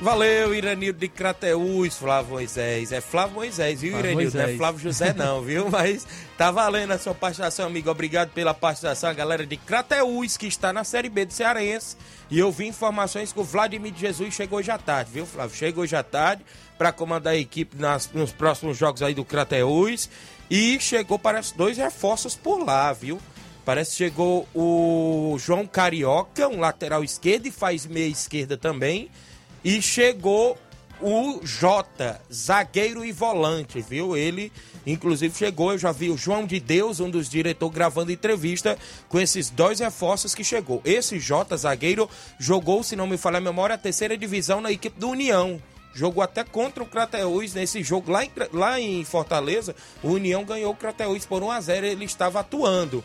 [0.00, 2.90] Valeu, Iranildo de Crateús, Flávio Moisés.
[2.90, 4.32] É Flávio Moisés, viu, Flávio Iranildo?
[4.32, 4.46] Moisés.
[4.46, 5.70] Não é Flávio José, não, viu?
[5.70, 6.06] Mas
[6.38, 7.90] tá valendo a sua participação, amigo.
[7.90, 11.98] Obrigado pela participação, a galera de Crateús, que está na Série B do Cearense.
[12.30, 15.54] E eu vi informações que o Vladimir de Jesus chegou à tarde, viu, Flávio?
[15.54, 16.46] Chegou à tarde
[16.78, 20.08] para comandar a equipe nas, nos próximos jogos aí do Crateús.
[20.50, 23.20] E chegou, parece, dois reforços por lá, viu?
[23.66, 29.10] Parece que chegou o João Carioca, um lateral esquerdo, e faz meia esquerda também.
[29.64, 30.56] E chegou
[31.00, 34.16] o Jota, zagueiro e volante, viu?
[34.16, 34.52] Ele,
[34.86, 35.72] inclusive, chegou.
[35.72, 39.80] Eu já vi o João de Deus, um dos diretores, gravando entrevista com esses dois
[39.80, 40.80] reforços que chegou.
[40.84, 42.08] Esse Jota, zagueiro,
[42.38, 45.60] jogou, se não me falha a memória, a terceira divisão na equipe do União.
[45.92, 49.74] Jogou até contra o Crateús nesse jogo lá em, lá em Fortaleza.
[50.02, 53.02] O União ganhou o Crateús por 1 a 0 ele estava atuando.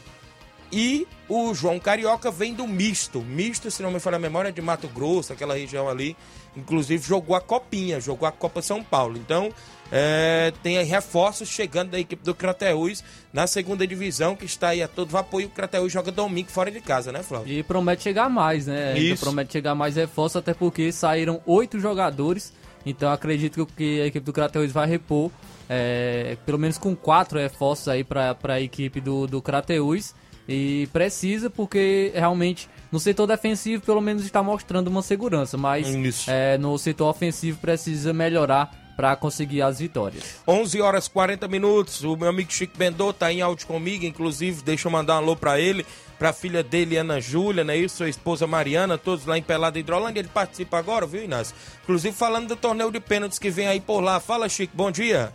[0.71, 3.21] E o João Carioca vem do misto.
[3.21, 6.15] Misto, se não me falha a memória, de Mato Grosso, aquela região ali.
[6.55, 9.17] Inclusive jogou a Copinha, jogou a Copa São Paulo.
[9.17, 9.51] Então,
[9.91, 13.03] é, tem aí reforços chegando da equipe do Crateús
[13.33, 15.41] na segunda divisão, que está aí a todo vapor.
[15.41, 17.51] E o Crateús joga domingo fora de casa, né, Flávio?
[17.51, 18.93] E promete chegar mais, né?
[19.19, 22.53] Promete chegar mais reforços, até porque saíram oito jogadores.
[22.85, 25.31] Então, acredito que a equipe do Crateús vai repor
[25.69, 30.13] é, pelo menos com quatro reforços aí para a equipe do, do Crateús.
[30.47, 36.57] E precisa, porque realmente no setor defensivo pelo menos está mostrando uma segurança, mas é,
[36.57, 40.39] no setor ofensivo precisa melhorar para conseguir as vitórias.
[40.47, 42.03] 11 horas 40 minutos.
[42.03, 45.35] O meu amigo Chico Bendô tá em áudio comigo, inclusive, deixa eu mandar um alô
[45.35, 45.85] para ele,
[46.17, 47.75] para a filha dele, Ana Júlia, né?
[47.75, 50.21] Isso, sua esposa Mariana, todos lá em Pelada Hidrolândia.
[50.21, 51.55] Ele participa agora, viu, Inácio?
[51.83, 54.19] Inclusive falando do torneio de pênaltis que vem aí por lá.
[54.19, 55.33] Fala, Chico, bom dia.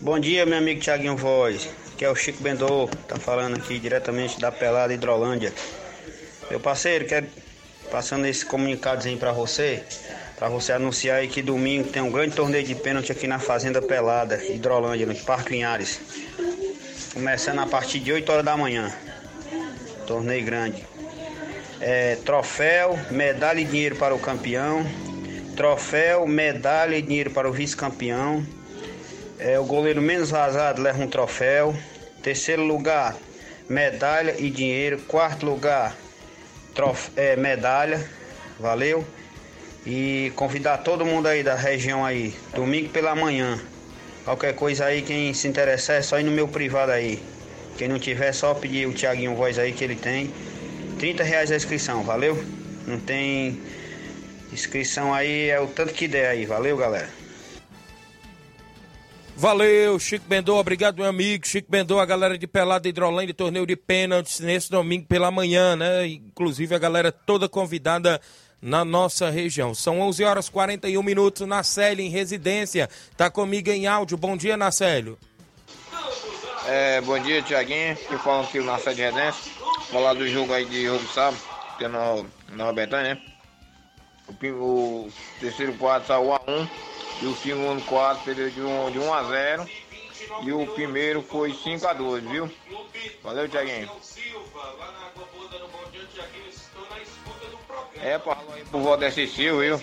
[0.00, 4.38] Bom dia, meu amigo Tiaguinho Voz, que é o Chico Bendô, tá falando aqui diretamente
[4.38, 5.52] da Pelada Hidrolândia.
[6.50, 7.26] Meu parceiro, quero
[7.90, 9.82] passando esse comunicadozinho para você,
[10.36, 13.80] para você anunciar aí que domingo tem um grande torneio de pênalti aqui na Fazenda
[13.80, 16.00] Pelada, Hidrolândia, no Parque Linhares.
[17.14, 18.92] Começando a partir de 8 horas da manhã.
[20.06, 20.84] Torneio grande.
[21.80, 24.84] É, troféu, medalha e dinheiro para o campeão.
[25.56, 28.44] Troféu, medalha e dinheiro para o vice-campeão.
[29.38, 31.76] É, o goleiro menos vazado leva um troféu.
[32.22, 33.16] Terceiro lugar,
[33.68, 34.98] medalha e dinheiro.
[35.06, 35.94] Quarto lugar,
[37.14, 38.08] é, medalha.
[38.58, 39.04] Valeu.
[39.86, 43.60] E convidar todo mundo aí da região aí, domingo pela manhã.
[44.24, 47.22] Qualquer coisa aí, quem se interessar é só ir no meu privado aí.
[47.78, 50.32] Quem não tiver, é só pedir o Tiaguinho Voz aí que ele tem.
[50.98, 52.42] 30 reais a inscrição, valeu?
[52.86, 53.60] Não tem
[54.52, 57.25] inscrição aí, é o tanto que der aí, valeu galera?
[59.38, 61.46] Valeu, Chico Bendô, obrigado, meu amigo.
[61.46, 66.06] Chico Bendô, a galera de Pelada Hidrolândia, torneio de pênaltis nesse domingo pela manhã, né?
[66.06, 68.18] Inclusive a galera toda convidada
[68.62, 69.74] na nossa região.
[69.74, 71.46] São 11 horas 41 minutos.
[71.46, 74.16] Nacélio, em residência, tá comigo em áudio.
[74.16, 75.18] Bom dia, Nacélio.
[76.66, 77.94] É, bom dia, Tiaguinho.
[77.94, 79.52] Que falam aqui o Nacélio de residência.
[79.92, 81.36] Falar do jogo aí de jogo sábado,
[81.76, 83.20] que é na, na né?
[84.26, 89.14] O, o terceiro quarto saiu 1x1 e o segundo quarto perdeu de 1, de 1
[89.14, 89.68] a 0
[90.42, 92.50] e o primeiro foi 5 a 2 viu?
[93.22, 93.90] Valeu, Tiaguinho.
[97.96, 98.36] É, para
[98.70, 99.82] pro Valdeci Silva, viu?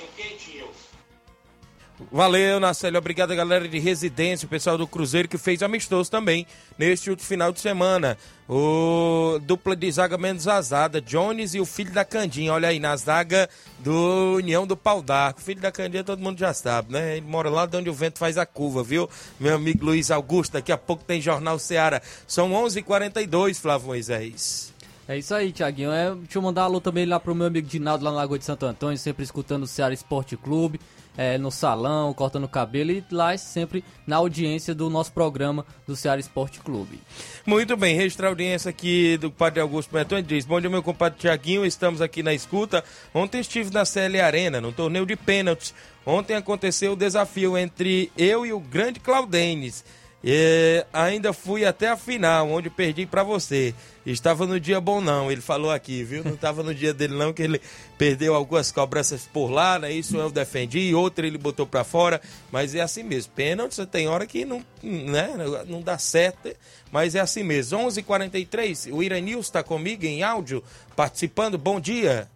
[2.11, 2.97] Valeu, Nacélio.
[2.97, 6.45] Obrigado, galera de residência, o pessoal do Cruzeiro que fez amistoso também
[6.77, 8.17] neste último final de semana.
[8.47, 12.53] O dupla de zaga menos azada, Jones e o filho da Candinha.
[12.53, 13.49] Olha aí, na zaga
[13.79, 15.41] do União do Pau d'Arco.
[15.41, 17.17] Filho da Candinha todo mundo já sabe, né?
[17.17, 19.09] Ele mora lá de onde o vento faz a curva, viu?
[19.39, 22.01] Meu amigo Luiz Augusto, daqui a pouco tem Jornal Seara.
[22.27, 24.72] São 11 h 42 Flávio Moisés.
[25.07, 25.91] É isso aí, Tiaguinho.
[25.91, 28.45] É, deixa eu mandar alô também lá pro meu amigo Dinaldo lá na Lagoa de
[28.45, 30.79] Santo Antônio, sempre escutando o Ceará Esporte Clube,
[31.17, 36.19] é, no salão, cortando cabelo e lá sempre na audiência do nosso programa do Ceará
[36.19, 37.01] Esporte Clube.
[37.45, 41.19] Muito bem, registrar a audiência aqui do Padre Augusto Betoni diz: Bom dia, meu compadre
[41.19, 42.81] Tiaguinho, estamos aqui na escuta.
[43.13, 45.73] Ontem estive na CL Arena, no torneio de pênaltis.
[46.05, 49.83] Ontem aconteceu o desafio entre eu e o grande Claudenes.
[50.23, 53.75] E ainda fui até a final, onde perdi para você.
[54.05, 56.23] Estava no dia bom não, ele falou aqui, viu?
[56.23, 57.61] Não estava no dia dele não, que ele
[57.97, 59.91] perdeu algumas cobranças por lá, né?
[59.91, 62.19] Isso eu defendi, outra ele botou para fora,
[62.51, 63.31] mas é assim mesmo.
[63.33, 65.29] Pênalti, você tem hora que não, né?
[65.67, 66.53] não dá certo,
[66.91, 67.79] mas é assim mesmo.
[67.79, 70.61] 11:43 h 43 o Iranil está comigo em áudio,
[70.95, 71.57] participando.
[71.57, 72.27] Bom dia.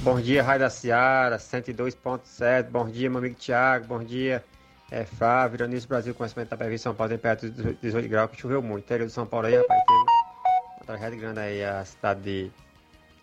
[0.00, 2.70] Bom dia, Raio da Seara, 102.7.
[2.70, 3.86] Bom dia, meu amigo Thiago.
[3.86, 4.42] Bom dia,
[4.90, 8.62] é Flávio, Ironismo Brasil, conhecimento da PV São Paulo, temperatura de 18 graus, que choveu
[8.62, 8.84] muito.
[8.84, 12.52] Interior de São Paulo aí, rapaz, teve uma tragédia grande aí, a cidade de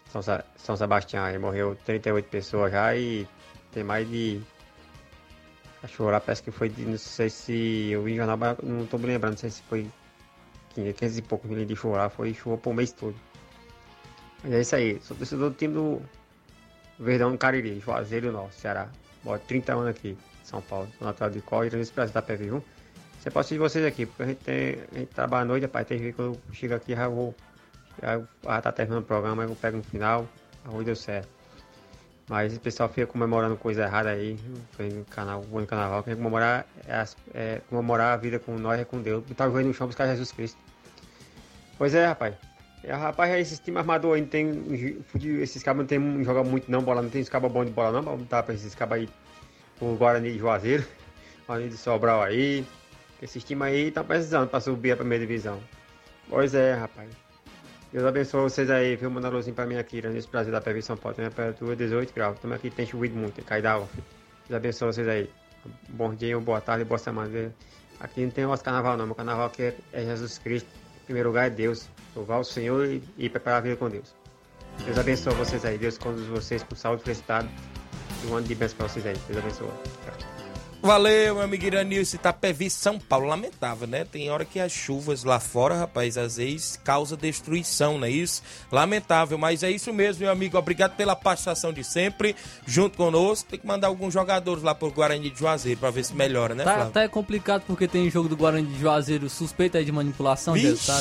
[0.10, 3.28] São, Sa São Sebastião aí, morreu 38 pessoas já e
[3.72, 4.42] tem mais de.
[5.82, 9.06] A chorar, parece que foi de, não sei se eu vi jornal, não tô me
[9.06, 9.90] lembrando, não sei se foi
[10.76, 13.16] 500 e poucos mil de chorar, foi chuva por mês todo.
[14.42, 16.02] Mas é isso aí, sou torcedor do time do
[16.98, 18.90] Verdão do Cariri, Juazeiro do Norte, Ceará.
[19.24, 20.18] Bora 30 anos aqui.
[20.44, 20.88] São Paulo.
[21.02, 22.62] Natural de Col, e Brasil da PV1.
[23.20, 25.88] Você pode assistir vocês aqui, porque a gente, tem, a gente trabalha à noite, rapaz.
[25.88, 27.34] Tem que eu chego aqui, já vou.
[28.02, 30.28] Já, já tá terminando o programa, eu pego no final,
[30.66, 31.30] a rua deu certo.
[32.28, 34.38] Mas o pessoal fica comemorando coisa errada aí,
[34.80, 39.02] no canal, no carnaval, que comemorar, é, é, comemorar a vida com nós é com
[39.02, 39.24] Deus.
[39.24, 40.58] Botar o joelho no chão buscar Jesus Cristo.
[41.78, 42.36] Pois é, rapaz.
[42.84, 45.42] É, rapaz, esses times armadores aí não tem.
[45.42, 48.04] Esses cabos não tem joga muito não, bola, não tem cabos bons de bola não,
[48.04, 49.10] pra botar pra esses cabos aí
[49.80, 50.86] o Guarani de Juazeiro,
[51.48, 52.66] Guarani de Sobral aí.
[53.22, 55.60] Esses times aí tá precisando para subir a primeira divisão.
[56.30, 57.10] Pois é, rapaz.
[57.94, 59.12] Deus abençoe vocês aí, viu?
[59.12, 61.16] Manda luzinho pra mim aqui, nesse Brasil da PV São Paulo.
[61.16, 62.40] Tem temperatura 18 graus.
[62.40, 63.62] Também aqui tem chovido muito, cai.
[63.62, 63.88] Deus
[64.52, 65.30] abençoe vocês aí.
[65.90, 67.54] Bom dia, boa tarde, boa semana.
[68.00, 70.68] Aqui não tem nosso carnaval não, meu carnaval aqui é, Jesus Cristo.
[71.04, 71.88] Em primeiro lugar é Deus.
[72.16, 74.16] Louvar o Senhor e, e preparar a vida com Deus.
[74.84, 75.78] Deus abençoe vocês aí.
[75.78, 77.48] Deus conduz vocês com saúde felicidade.
[78.30, 79.16] Um ano de bênção pra vocês aí.
[79.28, 79.68] Deus abençoe.
[80.86, 83.28] Valeu, meu amigo Iranilson, Itapevi, São Paulo.
[83.28, 84.04] Lamentável, né?
[84.04, 88.42] Tem hora que as chuvas lá fora, rapaz, às vezes causa destruição, não é isso?
[88.70, 90.58] Lamentável, mas é isso mesmo, meu amigo.
[90.58, 92.36] Obrigado pela participação de sempre,
[92.68, 93.50] junto conosco.
[93.50, 96.66] Tem que mandar alguns jogadores lá pro Guarani de Juazeiro pra ver se melhora, né,
[96.66, 96.92] Tá, Flávio?
[96.92, 100.68] tá é complicado porque tem jogo do Guarani de Juazeiro suspeito aí de manipulação de
[100.72, 100.92] Vixe,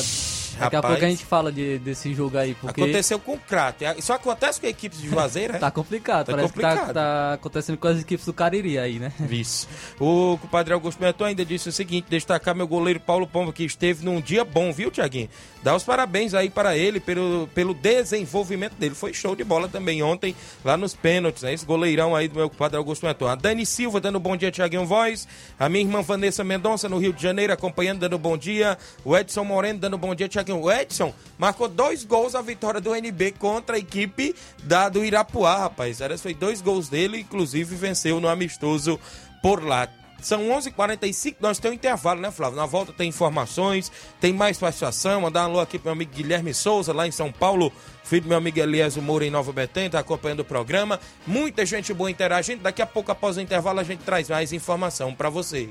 [0.64, 0.94] Daqui a rapaz.
[0.94, 3.84] pouco a gente fala de, desse jogo aí, porque Aconteceu com o Crato.
[3.96, 5.58] Isso acontece com equipes de Juazeiro, é?
[5.58, 6.26] tá complicado.
[6.26, 6.86] Tá Parece que complicado.
[6.88, 9.12] tá, tá acontecendo com as equipes do Cariri aí, né?
[9.30, 9.68] Isso.
[10.00, 14.04] O compadre Augusto Neto ainda disse o seguinte: destacar meu goleiro Paulo Pombo, que esteve
[14.04, 15.28] num dia bom, viu, Tiaguinho?
[15.62, 18.94] Dá os parabéns aí para ele pelo, pelo desenvolvimento dele.
[18.94, 20.34] Foi show de bola também ontem,
[20.64, 21.52] lá nos pênaltis, né?
[21.52, 23.26] Esse goleirão aí do meu compadre Augusto Neto.
[23.26, 25.26] A Dani Silva dando bom dia, Tiaguinho Voz.
[25.58, 28.76] A minha irmã Vanessa Mendonça no Rio de Janeiro acompanhando, dando bom dia.
[29.04, 30.51] O Edson Moreno dando bom dia, Tiaguinho.
[30.60, 35.58] O Edson marcou dois gols a vitória do NB contra a equipe da, do Irapuá,
[35.58, 36.00] rapaz.
[36.00, 38.98] Era, foi dois gols dele, inclusive venceu no amistoso
[39.42, 39.88] por lá.
[40.22, 42.56] São 11h45, nós temos um intervalo, né, Flávio?
[42.56, 43.90] Na volta tem informações,
[44.20, 45.22] tem mais participação.
[45.22, 47.72] Mandar um alô aqui pro meu amigo Guilherme Souza, lá em São Paulo.
[48.04, 51.00] Filho do meu amigo Elias Moura, em Nova Betânia, tá acompanhando o programa.
[51.26, 52.62] Muita gente boa interagindo.
[52.62, 55.70] Daqui a pouco, após o intervalo, a gente traz mais informação para você.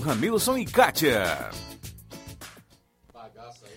[0.00, 1.50] Ramilson e Kátia.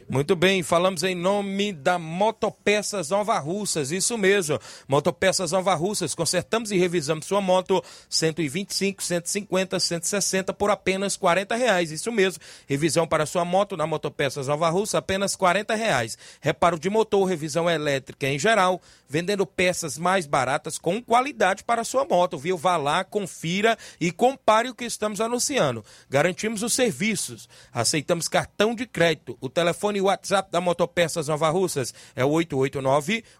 [0.08, 4.60] Muito bem, falamos em nome da Motopeças Nova Russas, isso mesmo.
[4.88, 11.90] Motopeças Nova Russas, consertamos e revisamos sua moto 125, 150, 160 por apenas 40 reais,
[11.90, 12.40] isso mesmo.
[12.68, 16.16] Revisão para sua moto na Motopeças Nova Russa, apenas 40 reais.
[16.40, 22.06] Reparo de motor, revisão elétrica em geral, vendendo peças mais baratas com qualidade para sua
[22.06, 22.58] moto, viu?
[22.58, 25.84] Vá lá, confira e compare o que estamos anunciando.
[26.10, 29.38] Garantimos os serviços, aceitamos cartão de crédito.
[29.40, 32.32] O telefone e WhatsApp da Motopeças Nova Russas é o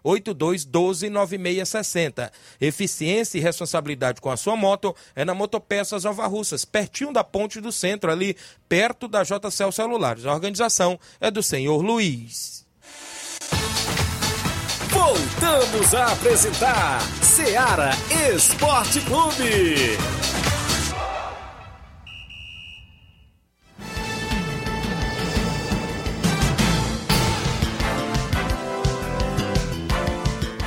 [0.04, 2.30] 889-8212-9660.
[2.60, 7.60] Eficiência e responsabilidade com a sua moto é na Motopeças Nova Russas, pertinho da ponte
[7.60, 8.36] do centro, ali
[8.68, 10.26] perto da JCL Celulares.
[10.26, 12.66] A organização é do senhor Luiz.
[15.06, 17.92] Voltamos a apresentar Seara
[18.28, 19.96] Esporte Clube.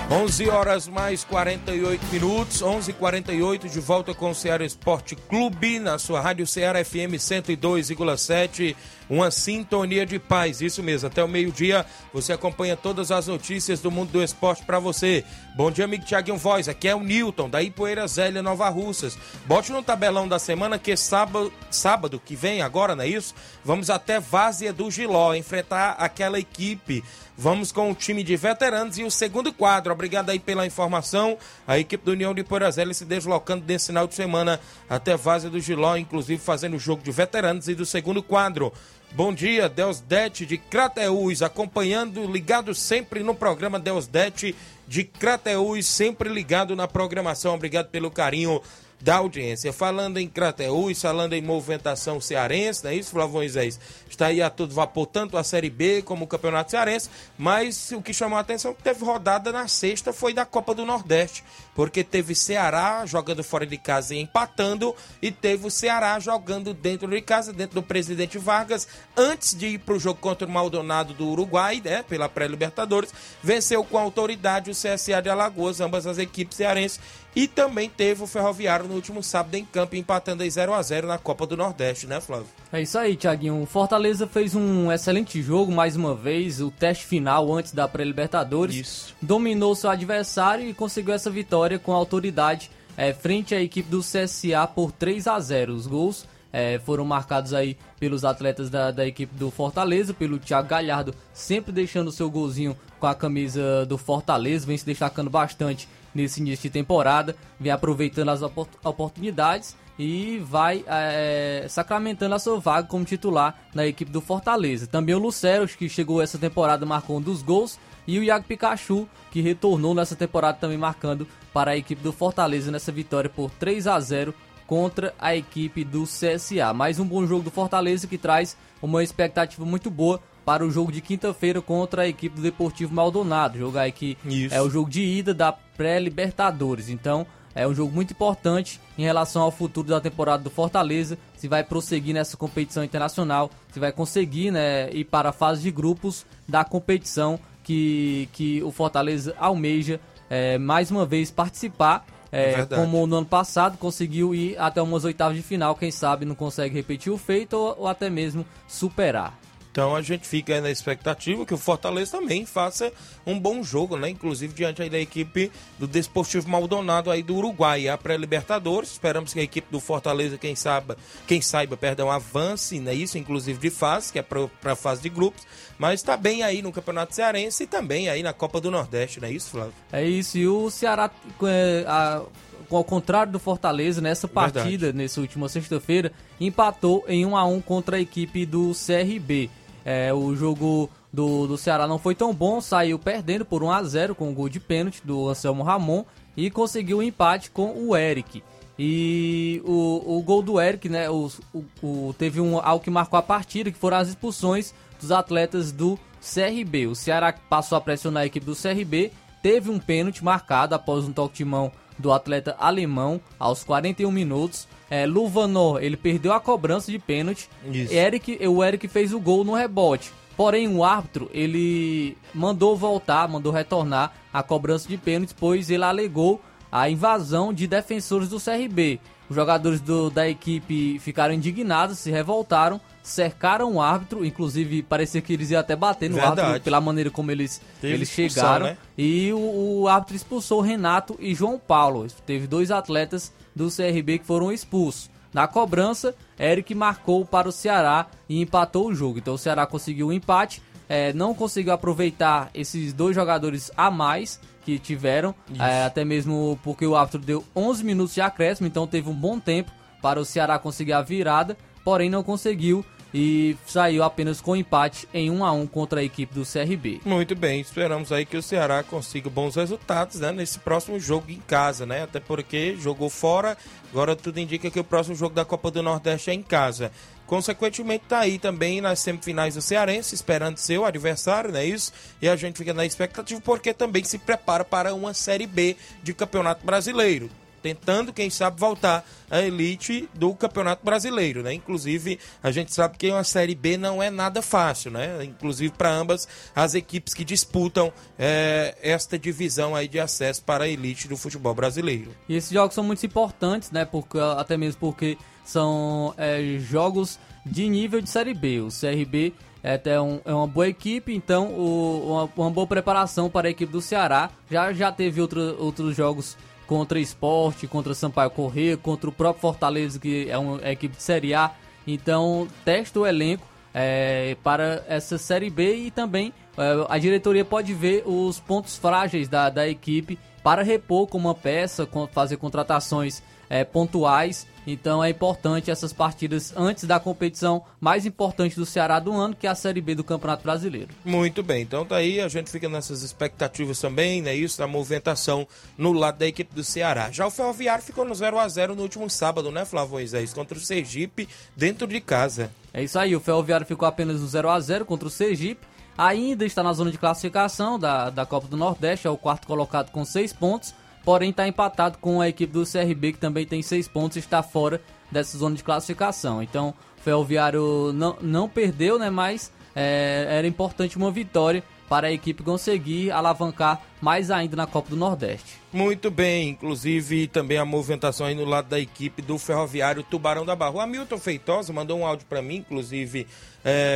[0.09, 6.21] 11 horas mais 48 minutos, 11:48 de volta com o Ceará Esporte Clube na sua
[6.21, 8.75] rádio Ceará FM 102,7,
[9.09, 10.61] uma sintonia de paz.
[10.61, 14.79] Isso mesmo, até o meio-dia você acompanha todas as notícias do mundo do esporte para
[14.79, 15.25] você.
[15.55, 16.69] Bom dia, amigo Tiaguinho Voz.
[16.69, 19.17] Aqui é o Newton, da Ipoeira Zélia, Nova Russas.
[19.45, 23.33] Bote no tabelão da semana que sábado, sábado que vem agora, não é isso?
[23.65, 27.03] Vamos até Várzea do Giló enfrentar aquela equipe
[27.41, 29.93] Vamos com o time de veteranos e o segundo quadro.
[29.93, 31.37] Obrigado aí pela informação.
[31.65, 35.57] A equipe do União de Porazeli se deslocando nesse final de semana até Vaza do
[35.57, 38.73] Giló, inclusive fazendo o jogo de veteranos e do segundo quadro.
[39.11, 44.55] Bom dia, Deus Dete de Crateús, acompanhando, ligado sempre no programa Deus Dete
[44.87, 47.55] de Crateús, sempre ligado na programação.
[47.55, 48.61] Obrigado pelo carinho
[49.01, 49.73] da audiência.
[49.73, 53.79] Falando em Crateús, falando em movimentação cearense, não é isso, Flávio Moisés?
[54.09, 58.01] Está aí a todo vapor, tanto a Série B como o Campeonato Cearense, mas o
[58.01, 61.43] que chamou a atenção é que teve rodada na sexta foi da Copa do Nordeste,
[61.75, 67.07] porque teve Ceará jogando fora de casa e empatando, e teve o Ceará jogando dentro
[67.07, 71.13] de casa, dentro do Presidente Vargas, antes de ir para o jogo contra o Maldonado
[71.13, 76.57] do Uruguai, né, pela pré-Libertadores, venceu com autoridade o CSA de Alagoas, ambas as equipes
[76.57, 76.99] cearenses,
[77.35, 81.07] e também teve o Ferroviário no último sábado em campo, empatando aí 0 a 0
[81.07, 82.47] na Copa do Nordeste, né, Flávio?
[82.71, 83.63] É isso aí, Thiaguinho.
[83.63, 88.75] O Fortaleza fez um excelente jogo, mais uma vez, o teste final antes da pré-Libertadores.
[88.75, 89.15] Isso.
[89.21, 94.67] Dominou seu adversário e conseguiu essa vitória com autoridade é, frente à equipe do CSA
[94.67, 99.33] por 3 a 0 Os gols é, foram marcados aí pelos atletas da, da equipe
[99.35, 104.77] do Fortaleza, pelo Thiago Galhardo, sempre deixando seu golzinho com a camisa do Fortaleza, vem
[104.77, 111.65] se destacando bastante nesse início de temporada, vem aproveitando as opor- oportunidades e vai é,
[111.67, 114.87] sacramentando a sua vaga como titular na equipe do Fortaleza.
[114.87, 117.77] Também o Lucero, que chegou essa temporada marcou um dos gols,
[118.07, 122.71] e o Iago Pikachu, que retornou nessa temporada também marcando para a equipe do Fortaleza
[122.71, 124.33] nessa vitória por 3 a 0
[124.65, 126.73] contra a equipe do CSA.
[126.73, 130.91] Mais um bom jogo do Fortaleza que traz uma expectativa muito boa para o jogo
[130.91, 133.59] de quinta-feira contra a equipe do Deportivo Maldonado.
[133.59, 134.55] Jogar aqui Isso.
[134.55, 136.89] é o jogo de ida da pré-Libertadores.
[136.89, 141.47] Então, é um jogo muito importante em relação ao futuro da temporada do Fortaleza, se
[141.47, 146.25] vai prosseguir nessa competição internacional, se vai conseguir né, ir para a fase de grupos
[146.47, 152.05] da competição que, que o Fortaleza almeja é, mais uma vez participar.
[152.31, 156.25] é, É como no ano passado conseguiu ir até umas oitavas de final, quem sabe
[156.25, 159.37] não consegue repetir o feito ou, ou até mesmo superar.
[159.71, 162.91] Então a gente fica aí na expectativa que o Fortaleza também faça
[163.25, 164.09] um bom jogo, né?
[164.09, 168.91] Inclusive diante da equipe do Desportivo Maldonado aí do Uruguai, a pré-Libertadores.
[168.91, 170.97] Esperamos que a equipe do Fortaleza, quem saiba,
[171.27, 172.93] quem saiba, perdão, avance, né?
[172.95, 175.45] Isso, inclusive de fase, que é para a fase de grupos,
[175.77, 179.27] mas está bem aí no Campeonato Cearense e também aí na Copa do Nordeste, não
[179.27, 179.73] é isso, Flávio?
[179.91, 181.11] É isso, e o Ceará,
[181.43, 182.23] é, a-
[182.71, 187.97] ao contrário do Fortaleza, nessa partida, nessa última sexta-feira, empatou em 1 a 1 contra
[187.97, 189.49] a equipe do CRB.
[189.91, 193.81] É, o jogo do, do Ceará não foi tão bom, saiu perdendo por 1 a
[193.83, 196.03] 0 com o gol de pênalti do Anselmo Ramon
[196.37, 198.43] e conseguiu o empate com o Eric.
[198.77, 201.09] E o, o gol do Eric, né?
[201.09, 205.11] O, o- o- teve um, algo que marcou a partida, que foram as expulsões dos
[205.11, 206.85] atletas do CRB.
[206.85, 209.11] O Ceará passou a pressionar a equipe do CRB,
[209.41, 214.67] teve um pênalti marcado após um toque de mão do atleta alemão aos 41 minutos.
[214.89, 217.47] É, Luvanor, ele perdeu a cobrança de pênalti.
[217.71, 217.93] Isso.
[217.93, 220.11] Eric, o Eric fez o gol no rebote.
[220.35, 226.41] Porém, o árbitro, ele mandou voltar, mandou retornar a cobrança de pênalti, pois ele alegou
[226.71, 228.99] a invasão de defensores do CRB.
[229.29, 235.33] Os jogadores do- da equipe ficaram indignados, se revoltaram, cercaram o árbitro, inclusive parecia que
[235.33, 236.41] eles iam até bater no Verdade.
[236.41, 238.67] árbitro pela maneira como eles, Teve eles chegaram.
[238.67, 238.77] né?
[238.97, 242.07] E o, o árbitro expulsou Renato e João Paulo.
[242.25, 245.09] Teve dois atletas do CRB que foram expulsos.
[245.33, 249.19] Na cobrança, Eric marcou para o Ceará e empatou o jogo.
[249.19, 254.39] Então o Ceará conseguiu o empate, eh, não conseguiu aproveitar esses dois jogadores a mais
[254.63, 259.09] que tiveram, eh, até mesmo porque o árbitro deu 11 minutos de acréscimo, então teve
[259.09, 262.83] um bom tempo para o Ceará conseguir a virada, porém não conseguiu
[263.13, 267.01] e saiu apenas com empate em 1 a 1 contra a equipe do CRB.
[267.05, 271.39] Muito bem, esperamos aí que o Ceará consiga bons resultados, né, nesse próximo jogo em
[271.39, 272.03] casa, né?
[272.03, 273.57] Até porque jogou fora,
[273.91, 276.91] agora tudo indica que o próximo jogo da Copa do Nordeste é em casa.
[277.25, 281.93] Consequentemente, tá aí também nas semifinais do Cearense, esperando ser o adversário, não é isso?
[282.19, 286.11] E a gente fica na expectativa porque também se prepara para uma Série B de
[286.11, 287.29] Campeonato Brasileiro.
[287.61, 291.53] Tentando, quem sabe, voltar à elite do Campeonato Brasileiro, né?
[291.53, 295.23] Inclusive, a gente sabe que uma Série B não é nada fácil, né?
[295.23, 300.67] Inclusive para ambas as equipes que disputam eh, esta divisão aí de acesso para a
[300.67, 302.11] elite do futebol brasileiro.
[302.27, 303.85] E esses jogos são muito importantes, né?
[303.85, 308.61] Porque, até mesmo porque são é, jogos de nível de Série B.
[308.61, 309.33] O CRB
[309.63, 313.51] é até um- é uma boa equipe, então o- uma, uma boa preparação para a
[313.51, 314.29] equipe do Ceará.
[314.49, 316.37] Já, já teve outra- outros jogos
[316.69, 321.33] contra Esporte, contra Sampaio Corrêa, contra o próprio Fortaleza, que é uma equipe de Série
[321.33, 321.49] A.
[321.87, 323.43] Então, testa o elenco
[323.73, 329.27] é, para essa Série B e também é, a diretoria pode ver os pontos frágeis
[329.27, 334.47] da, da equipe para repor com uma peça, fazer contratações é, pontuais.
[334.67, 339.47] Então é importante essas partidas antes da competição mais importante do Ceará do ano, que
[339.47, 340.89] é a Série B do Campeonato Brasileiro.
[341.03, 344.35] Muito bem, então tá aí, a gente fica nessas expectativas também, né?
[344.35, 345.47] Isso, da movimentação
[345.77, 347.09] no lado da equipe do Ceará.
[347.11, 350.33] Já o Ferroviário ficou no 0 a 0 no último sábado, né, Flávio Moisés?
[350.33, 352.51] Contra o Sergipe, dentro de casa.
[352.71, 355.65] É isso aí, o Ferroviário ficou apenas no 0 a 0 contra o Sergipe.
[355.97, 359.91] Ainda está na zona de classificação da, da Copa do Nordeste, é o quarto colocado
[359.91, 360.73] com 6 pontos.
[361.09, 364.43] Porém, está empatado com a equipe do CRB, que também tem 6 pontos e está
[364.43, 364.79] fora
[365.11, 366.43] dessa zona de classificação.
[366.43, 369.09] Então, o Ferroviário não, não perdeu, né?
[369.09, 374.91] Mas é, era importante uma vitória para a equipe conseguir alavancar mais ainda na Copa
[374.91, 375.57] do Nordeste.
[375.73, 380.55] Muito bem, inclusive também a movimentação aí no lado da equipe do Ferroviário Tubarão da
[380.55, 380.75] Barra.
[380.75, 383.27] O Hamilton Feitosa mandou um áudio para mim, inclusive,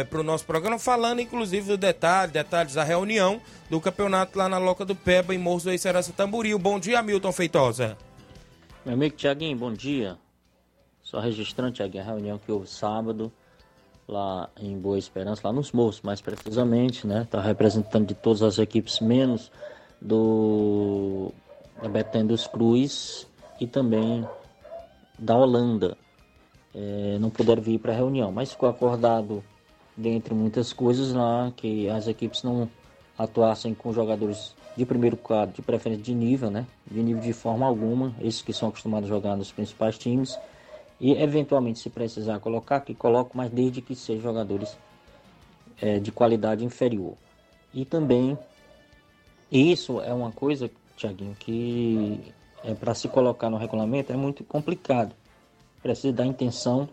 [0.09, 3.39] para o nosso programa, falando inclusive do detalhe, detalhes da reunião
[3.69, 6.57] do campeonato lá na Loca do Peba, em Morros do Eicerança Tamboril.
[6.57, 7.97] Bom dia, Hamilton Feitosa.
[8.83, 10.17] Meu amigo Tiaguinho, bom dia.
[11.01, 13.31] Só registrando, Tiaguinho, a reunião que houve sábado
[14.07, 17.27] lá em Boa Esperança, lá nos Morros, mais precisamente, né?
[17.29, 19.51] Tá representando de todas as equipes, menos
[20.01, 21.31] do
[21.89, 23.27] Betânia dos Cruz
[23.59, 24.27] e também
[25.17, 25.97] da Holanda.
[26.75, 29.43] É, não puderam vir para a reunião, mas ficou acordado,
[29.95, 32.69] dentre muitas coisas lá, que as equipes não
[33.17, 36.65] atuassem com jogadores de primeiro quadro, de preferência de nível, né?
[36.89, 40.37] De nível de forma alguma, esses que são acostumados a jogar nos principais times.
[41.03, 44.77] E eventualmente, se precisar colocar, que coloco, mas desde que sejam jogadores
[45.81, 47.15] é, de qualidade inferior.
[47.73, 48.37] E também,
[49.51, 52.33] isso é uma coisa, Tiaguinho, que
[52.63, 55.13] é para se colocar no regulamento é muito complicado.
[55.81, 56.87] Precisa da intenção,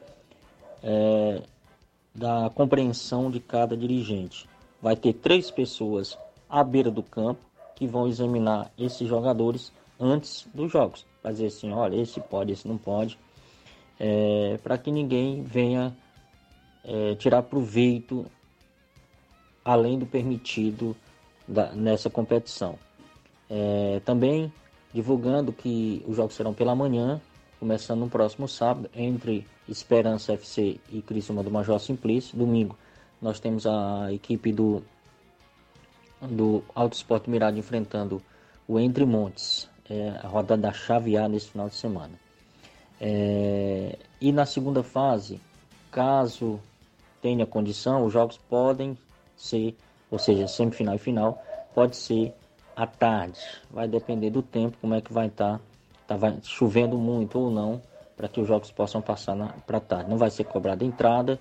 [0.82, 1.40] é,
[2.12, 4.48] da compreensão de cada dirigente.
[4.82, 7.46] Vai ter três pessoas à beira do campo
[7.76, 11.06] que vão examinar esses jogadores antes dos jogos.
[11.24, 13.16] Dizer assim, olha, esse pode, esse não pode.
[14.00, 15.94] É, para que ninguém venha
[16.82, 18.24] é, tirar proveito
[19.62, 20.96] além do permitido
[21.46, 22.78] da, nessa competição.
[23.48, 24.50] É, também
[24.92, 27.20] divulgando que os jogos serão pela manhã,
[27.58, 32.36] começando no próximo sábado, entre Esperança FC e Criciúma do Major Simplício.
[32.36, 32.76] Domingo
[33.20, 34.82] nós temos a equipe do
[36.20, 38.22] do Alto Esporte Mirade enfrentando
[38.68, 42.12] o Entre Montes, é, a rodada da chave A nesse final de semana.
[43.00, 45.40] É, e na segunda fase,
[45.90, 46.60] caso
[47.22, 48.96] tenha condição, os jogos podem
[49.36, 49.76] ser,
[50.10, 51.42] ou seja, semifinal e final,
[51.74, 52.34] pode ser
[52.76, 53.40] à tarde.
[53.70, 55.60] Vai depender do tempo, como é que vai estar.
[56.06, 57.80] Tá, tá chovendo muito ou não,
[58.16, 59.36] para que os jogos possam passar
[59.66, 60.10] para tarde.
[60.10, 61.38] Não vai ser cobrada entrada,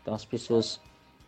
[0.00, 0.80] então as pessoas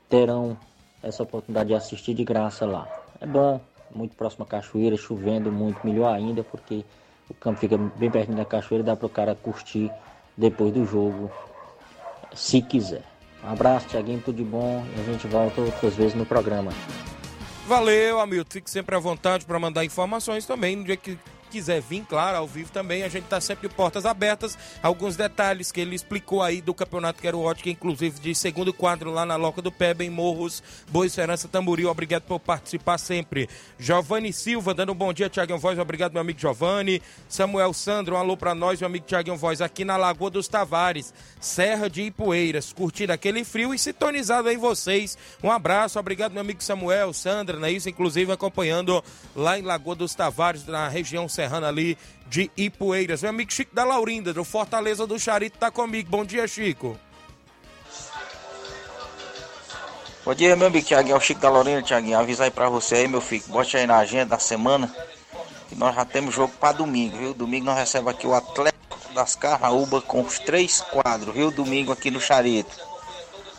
[0.08, 0.56] terão
[1.02, 2.88] essa oportunidade de assistir de graça lá.
[3.20, 3.60] É bom,
[3.94, 6.84] muito próximo à cachoeira, chovendo muito, melhor ainda, porque
[7.28, 9.90] o campo fica bem perto da cachoeira dá para o cara curtir
[10.36, 11.30] depois do jogo,
[12.34, 13.02] se quiser.
[13.42, 16.72] Um abraço, Tiaguinho, tudo de bom e a gente volta outras vezes no programa.
[17.66, 18.50] Valeu, Hamilton.
[18.50, 21.18] Fique sempre à vontade para mandar informações também no dia que
[21.54, 24.58] quiser vir, claro, ao vivo também, a gente está sempre de portas abertas.
[24.82, 29.24] Alguns detalhes que ele explicou aí do campeonato Quero Ótica, inclusive de segundo quadro lá
[29.24, 31.88] na Loca do Peba, em Morros, Boa Esperança, Tamboril.
[31.88, 33.48] Obrigado por participar sempre.
[33.78, 35.78] Giovanni Silva, dando um bom dia, Tiaguinho Voz.
[35.78, 37.00] Obrigado, meu amigo Giovanni.
[37.28, 41.14] Samuel Sandro, um alô para nós, meu amigo Tiaguinho Voz, aqui na Lagoa dos Tavares,
[41.38, 42.72] Serra de Ipueiras.
[42.72, 45.16] Curtindo aquele frio e sintonizado aí vocês.
[45.40, 47.70] Um abraço, obrigado, meu amigo Samuel, Sandra, né?
[47.70, 49.04] Isso, inclusive, acompanhando
[49.36, 53.20] lá em Lagoa dos Tavares, na região Serra Serrana ali de Ipueiras.
[53.20, 56.08] Meu amigo Chico da Laurinda, do Fortaleza do Charito, tá comigo.
[56.08, 56.98] Bom dia, Chico.
[60.24, 61.14] Bom dia, meu amigo Tiaguinho.
[61.14, 62.18] É o Chico da Laurinda, Tiaguinho.
[62.18, 63.44] Avisar aí pra você aí, meu filho.
[63.48, 64.90] Bote aí na agenda da semana.
[65.68, 67.34] Que nós já temos jogo pra domingo, viu?
[67.34, 71.50] Domingo nós recebemos aqui o Atlético das Carraúba com os três quadros, viu?
[71.50, 72.74] Domingo aqui no Charito.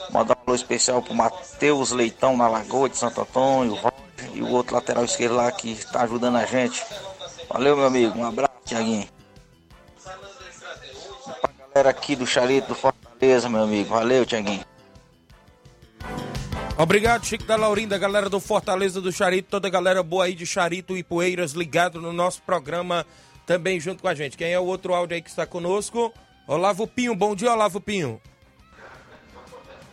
[0.09, 3.77] Mandar um alô especial pro Matheus Leitão na Lagoa de Santo Antônio,
[4.33, 6.83] e o outro lateral esquerdo lá que está ajudando a gente.
[7.49, 8.17] Valeu, meu amigo.
[8.17, 9.07] Um abraço, Tiaguinho.
[11.41, 13.89] Pra galera aqui do Charito do Fortaleza, meu amigo.
[13.89, 14.63] Valeu, Tiaguinho.
[16.77, 20.45] Obrigado, Chico da Laurinda, galera do Fortaleza do Charito, toda a galera boa aí de
[20.45, 23.05] Charito e Poeiras ligado no nosso programa
[23.45, 24.35] também junto com a gente.
[24.35, 26.13] Quem é o outro áudio aí que está conosco?
[26.45, 28.19] Olavo Pinho, bom dia, Olavo Pinho.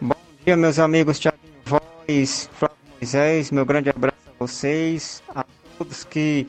[0.01, 5.45] Bom dia, meus amigos Tiaguinho Voz, Flávio Moisés, meu grande abraço a vocês, a
[5.79, 6.49] todos que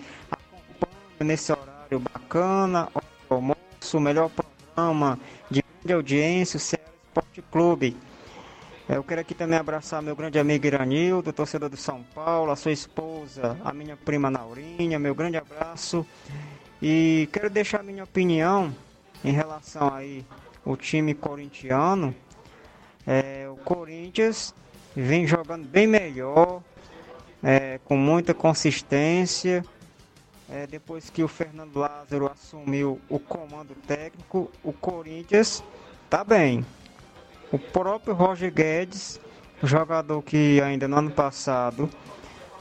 [1.23, 2.89] nesse horário bacana,
[3.29, 5.19] almoço, melhor programa
[5.49, 7.97] de grande audiência, o Ceará Esporte Clube.
[8.87, 12.55] É, eu quero aqui também abraçar meu grande amigo Iranildo, torcedor do São Paulo, a
[12.55, 16.05] sua esposa, a minha prima Naurinha, meu grande abraço.
[16.81, 18.75] E quero deixar a minha opinião
[19.23, 20.25] em relação aí
[20.65, 22.13] o time corintiano.
[23.07, 24.53] É, o Corinthians
[24.95, 26.61] vem jogando bem melhor,
[27.41, 29.63] é, com muita consistência
[30.49, 35.63] é, depois que o Fernando Lázaro assumiu o comando técnico, o Corinthians
[36.05, 36.65] está bem.
[37.51, 39.19] O próprio Roger Guedes,
[39.61, 41.89] jogador que ainda no ano passado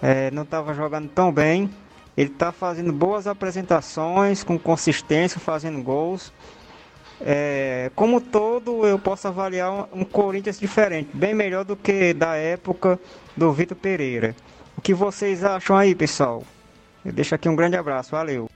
[0.00, 1.70] é, não estava jogando tão bem,
[2.16, 6.32] ele está fazendo boas apresentações, com consistência, fazendo gols.
[7.20, 12.34] É, como todo, eu posso avaliar um, um, Corinthians diferente, bem melhor do que da
[12.34, 12.98] época
[13.36, 14.34] do Vitor Pereira.
[14.76, 16.42] O que vocês acham aí, pessoal?
[17.04, 18.48] Eu deixo aqui um grande abraço, valeu.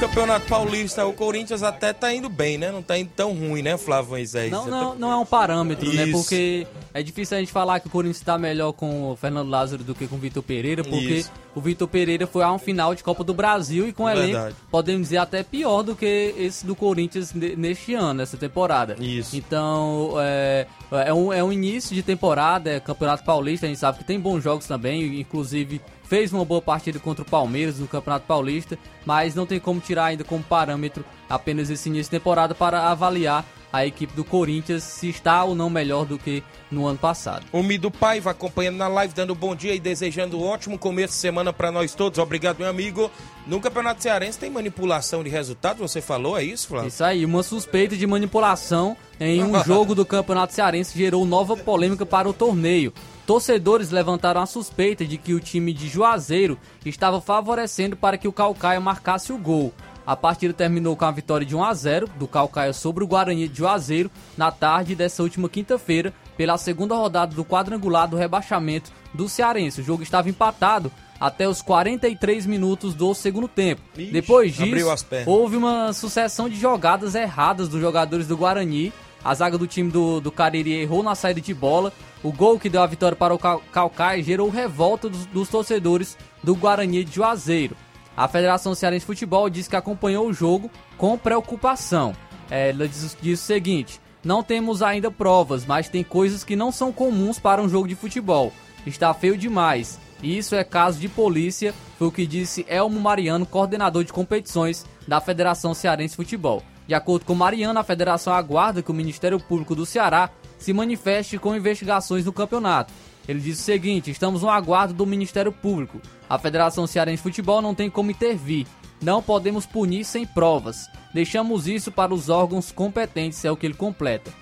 [0.00, 2.72] Campeonato Paulista, o Corinthians até tá indo bem, né?
[2.72, 4.50] Não tá indo tão ruim, né, Flávio Moisés?
[4.50, 6.04] Não, não, não é um parâmetro, né?
[6.04, 6.06] Isso.
[6.06, 6.12] né?
[6.12, 9.84] Porque é difícil a gente falar que o Corinthians tá melhor com o Fernando Lázaro
[9.84, 11.30] do que com o Vitor Pereira, porque Isso.
[11.54, 14.32] o Vitor Pereira foi a um final de Copa do Brasil e com é elenco,
[14.32, 14.56] verdade.
[14.70, 18.96] podemos dizer, até pior do que esse do Corinthians neste ano, nessa temporada.
[18.98, 19.36] Isso.
[19.36, 23.98] Então, é, é, um, é um início de temporada, é Campeonato Paulista, a gente sabe
[23.98, 25.78] que tem bons jogos também, inclusive
[26.10, 30.06] fez uma boa partida contra o Palmeiras no Campeonato Paulista, mas não tem como tirar
[30.06, 35.08] ainda como parâmetro apenas esse início de temporada para avaliar a equipe do Corinthians se
[35.08, 37.46] está ou não melhor do que no ano passado.
[37.52, 41.20] O Mido Paiva acompanhando na live, dando bom dia e desejando um ótimo começo de
[41.20, 42.18] semana para nós todos.
[42.18, 43.08] Obrigado, meu amigo.
[43.46, 46.88] No Campeonato Cearense tem manipulação de resultado, você falou, é isso, Flávio?
[46.88, 52.04] Isso aí, uma suspeita de manipulação em um jogo do Campeonato Cearense gerou nova polêmica
[52.04, 52.92] para o torneio.
[53.30, 58.32] Torcedores levantaram a suspeita de que o time de Juazeiro estava favorecendo para que o
[58.32, 59.72] Calcaia marcasse o gol.
[60.04, 63.46] A partida terminou com a vitória de 1 a 0 do Calcaia sobre o Guarani
[63.46, 69.28] de Juazeiro na tarde dessa última quinta-feira, pela segunda rodada do quadrangular do rebaixamento do
[69.28, 69.80] Cearense.
[69.80, 73.80] O jogo estava empatado até os 43 minutos do segundo tempo.
[73.96, 78.92] Ixi, Depois disso, houve uma sucessão de jogadas erradas dos jogadores do Guarani.
[79.24, 81.92] A zaga do time do, do Cariri errou na saída de bola.
[82.22, 86.16] O gol que deu a vitória para o Cal- Calcaia gerou revolta dos, dos torcedores
[86.42, 87.76] do Guarani de Juazeiro.
[88.16, 92.14] A Federação Cearense de Futebol disse que acompanhou o jogo com preocupação.
[92.50, 96.70] É, Ela diz, diz o seguinte: não temos ainda provas, mas tem coisas que não
[96.72, 98.52] são comuns para um jogo de futebol.
[98.86, 99.98] Está feio demais.
[100.22, 104.84] E Isso é caso de polícia, foi o que disse Elmo Mariano, coordenador de competições
[105.08, 106.62] da Federação Cearense de Futebol.
[106.90, 110.28] De acordo com Mariano, a federação aguarda que o Ministério Público do Ceará
[110.58, 112.92] se manifeste com investigações no campeonato.
[113.28, 116.00] Ele disse o seguinte: estamos no aguardo do Ministério Público.
[116.28, 118.66] A Federação Cearense de Futebol não tem como intervir.
[119.00, 120.88] Não podemos punir sem provas.
[121.14, 124.32] Deixamos isso para os órgãos competentes, é o que ele completa.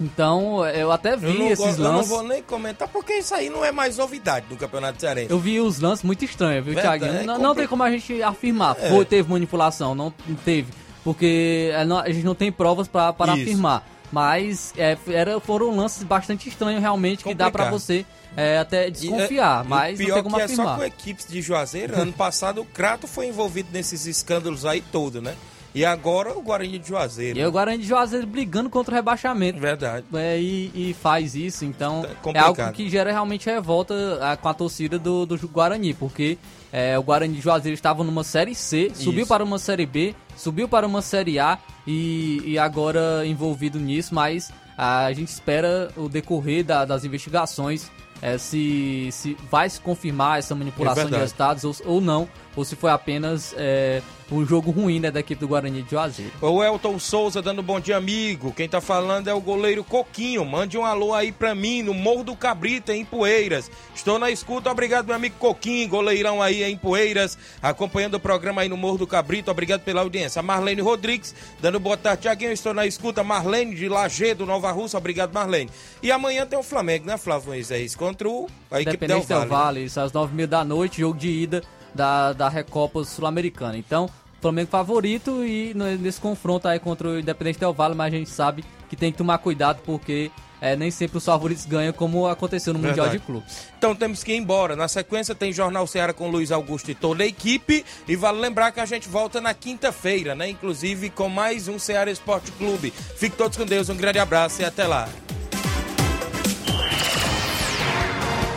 [0.00, 2.10] Então, eu até vi Eu não, esses go- eu não lances.
[2.10, 5.30] vou nem comentar, porque isso aí não é mais novidade no Campeonato Cearense.
[5.32, 7.04] Eu vi os lances muito estranhos, viu, Thiago?
[7.04, 8.76] é não, compli- não tem como a gente afirmar.
[8.80, 8.88] É.
[8.88, 10.12] Foi, teve manipulação, não
[10.44, 10.72] teve.
[11.04, 13.42] Porque é, não- a gente não tem provas pra para Isso.
[13.42, 13.88] afirmar.
[14.10, 17.72] Mas é, era, foram lances bastante estranhos, realmente, que dá Complicado.
[17.72, 18.04] você
[18.36, 19.62] é, até desconfiar.
[19.62, 20.76] E, é- mas e não pior tem como que é só afirmar.
[20.78, 21.98] com equipes de Juazeiro.
[21.98, 25.34] ano passado o Crato foi envolvido nesses escândalos aí todo, né?
[25.74, 27.38] E agora o Guarani de Juazeiro.
[27.38, 29.58] E o Guarani de Juazeiro brigando contra o rebaixamento.
[29.58, 30.04] Verdade.
[30.12, 32.60] É, e, e faz isso, então é complicado.
[32.60, 33.94] algo que gera realmente revolta
[34.42, 36.36] com a torcida do, do Guarani, porque
[36.70, 39.28] é, o Guarani de Juazeiro estava numa Série C, subiu Isso.
[39.28, 44.52] para uma Série B, subiu para uma Série A e, e agora envolvido nisso, mas
[44.76, 50.54] a gente espera o decorrer da- das investigações é, se, se vai se confirmar essa
[50.54, 51.22] manipulação de verdade.
[51.22, 54.00] resultados ou, ou não, ou se foi apenas é,
[54.34, 56.32] um jogo ruim né, da equipe do Guarani de Juazeiro.
[56.40, 58.52] O Elton Souza dando bom dia, amigo.
[58.52, 60.44] Quem tá falando é o goleiro Coquinho.
[60.44, 63.70] Mande um alô aí pra mim, no Morro do Cabrita, em Poeiras.
[63.94, 68.68] Estou na escuta, obrigado, meu amigo Coquinho, goleirão aí em Poeiras, acompanhando o programa aí
[68.68, 69.50] no Morro do Cabrito.
[69.50, 70.40] Obrigado pela audiência.
[70.40, 72.52] A Marlene Rodrigues, dando boa tarde, Tiaguinho.
[72.52, 73.22] Estou na escuta.
[73.22, 74.98] Marlene de Lagedo, Nova Russa.
[74.98, 75.70] Obrigado, Marlene.
[76.02, 77.94] E amanhã tem o Flamengo, né, Flávio Moisés?
[77.94, 79.48] Contra o, a equipe Del Del Valle.
[79.48, 81.62] Vale, isso às nove e meia da noite, jogo de ida
[81.94, 83.76] da, da Recopa Sul-Americana.
[83.76, 84.08] Então,
[84.42, 88.64] Flamengo favorito e nesse confronto aí contra o Independente Del Vale, mas a gente sabe
[88.90, 90.30] que tem que tomar cuidado porque
[90.60, 93.18] é, nem sempre os favoritos ganham, como aconteceu no Mundial Verdade.
[93.18, 93.68] de Clubes.
[93.78, 94.76] Então temos que ir embora.
[94.76, 97.84] Na sequência tem Jornal Ceará com Luiz Augusto e toda a equipe.
[98.06, 100.48] E vale lembrar que a gente volta na quinta-feira, né?
[100.50, 102.92] Inclusive com mais um Ceará Esporte Clube.
[102.92, 105.08] Fiquem todos com Deus, um grande abraço e até lá.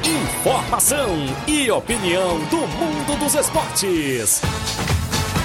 [0.04, 1.10] Informação
[1.48, 4.42] e opinião do mundo dos esportes.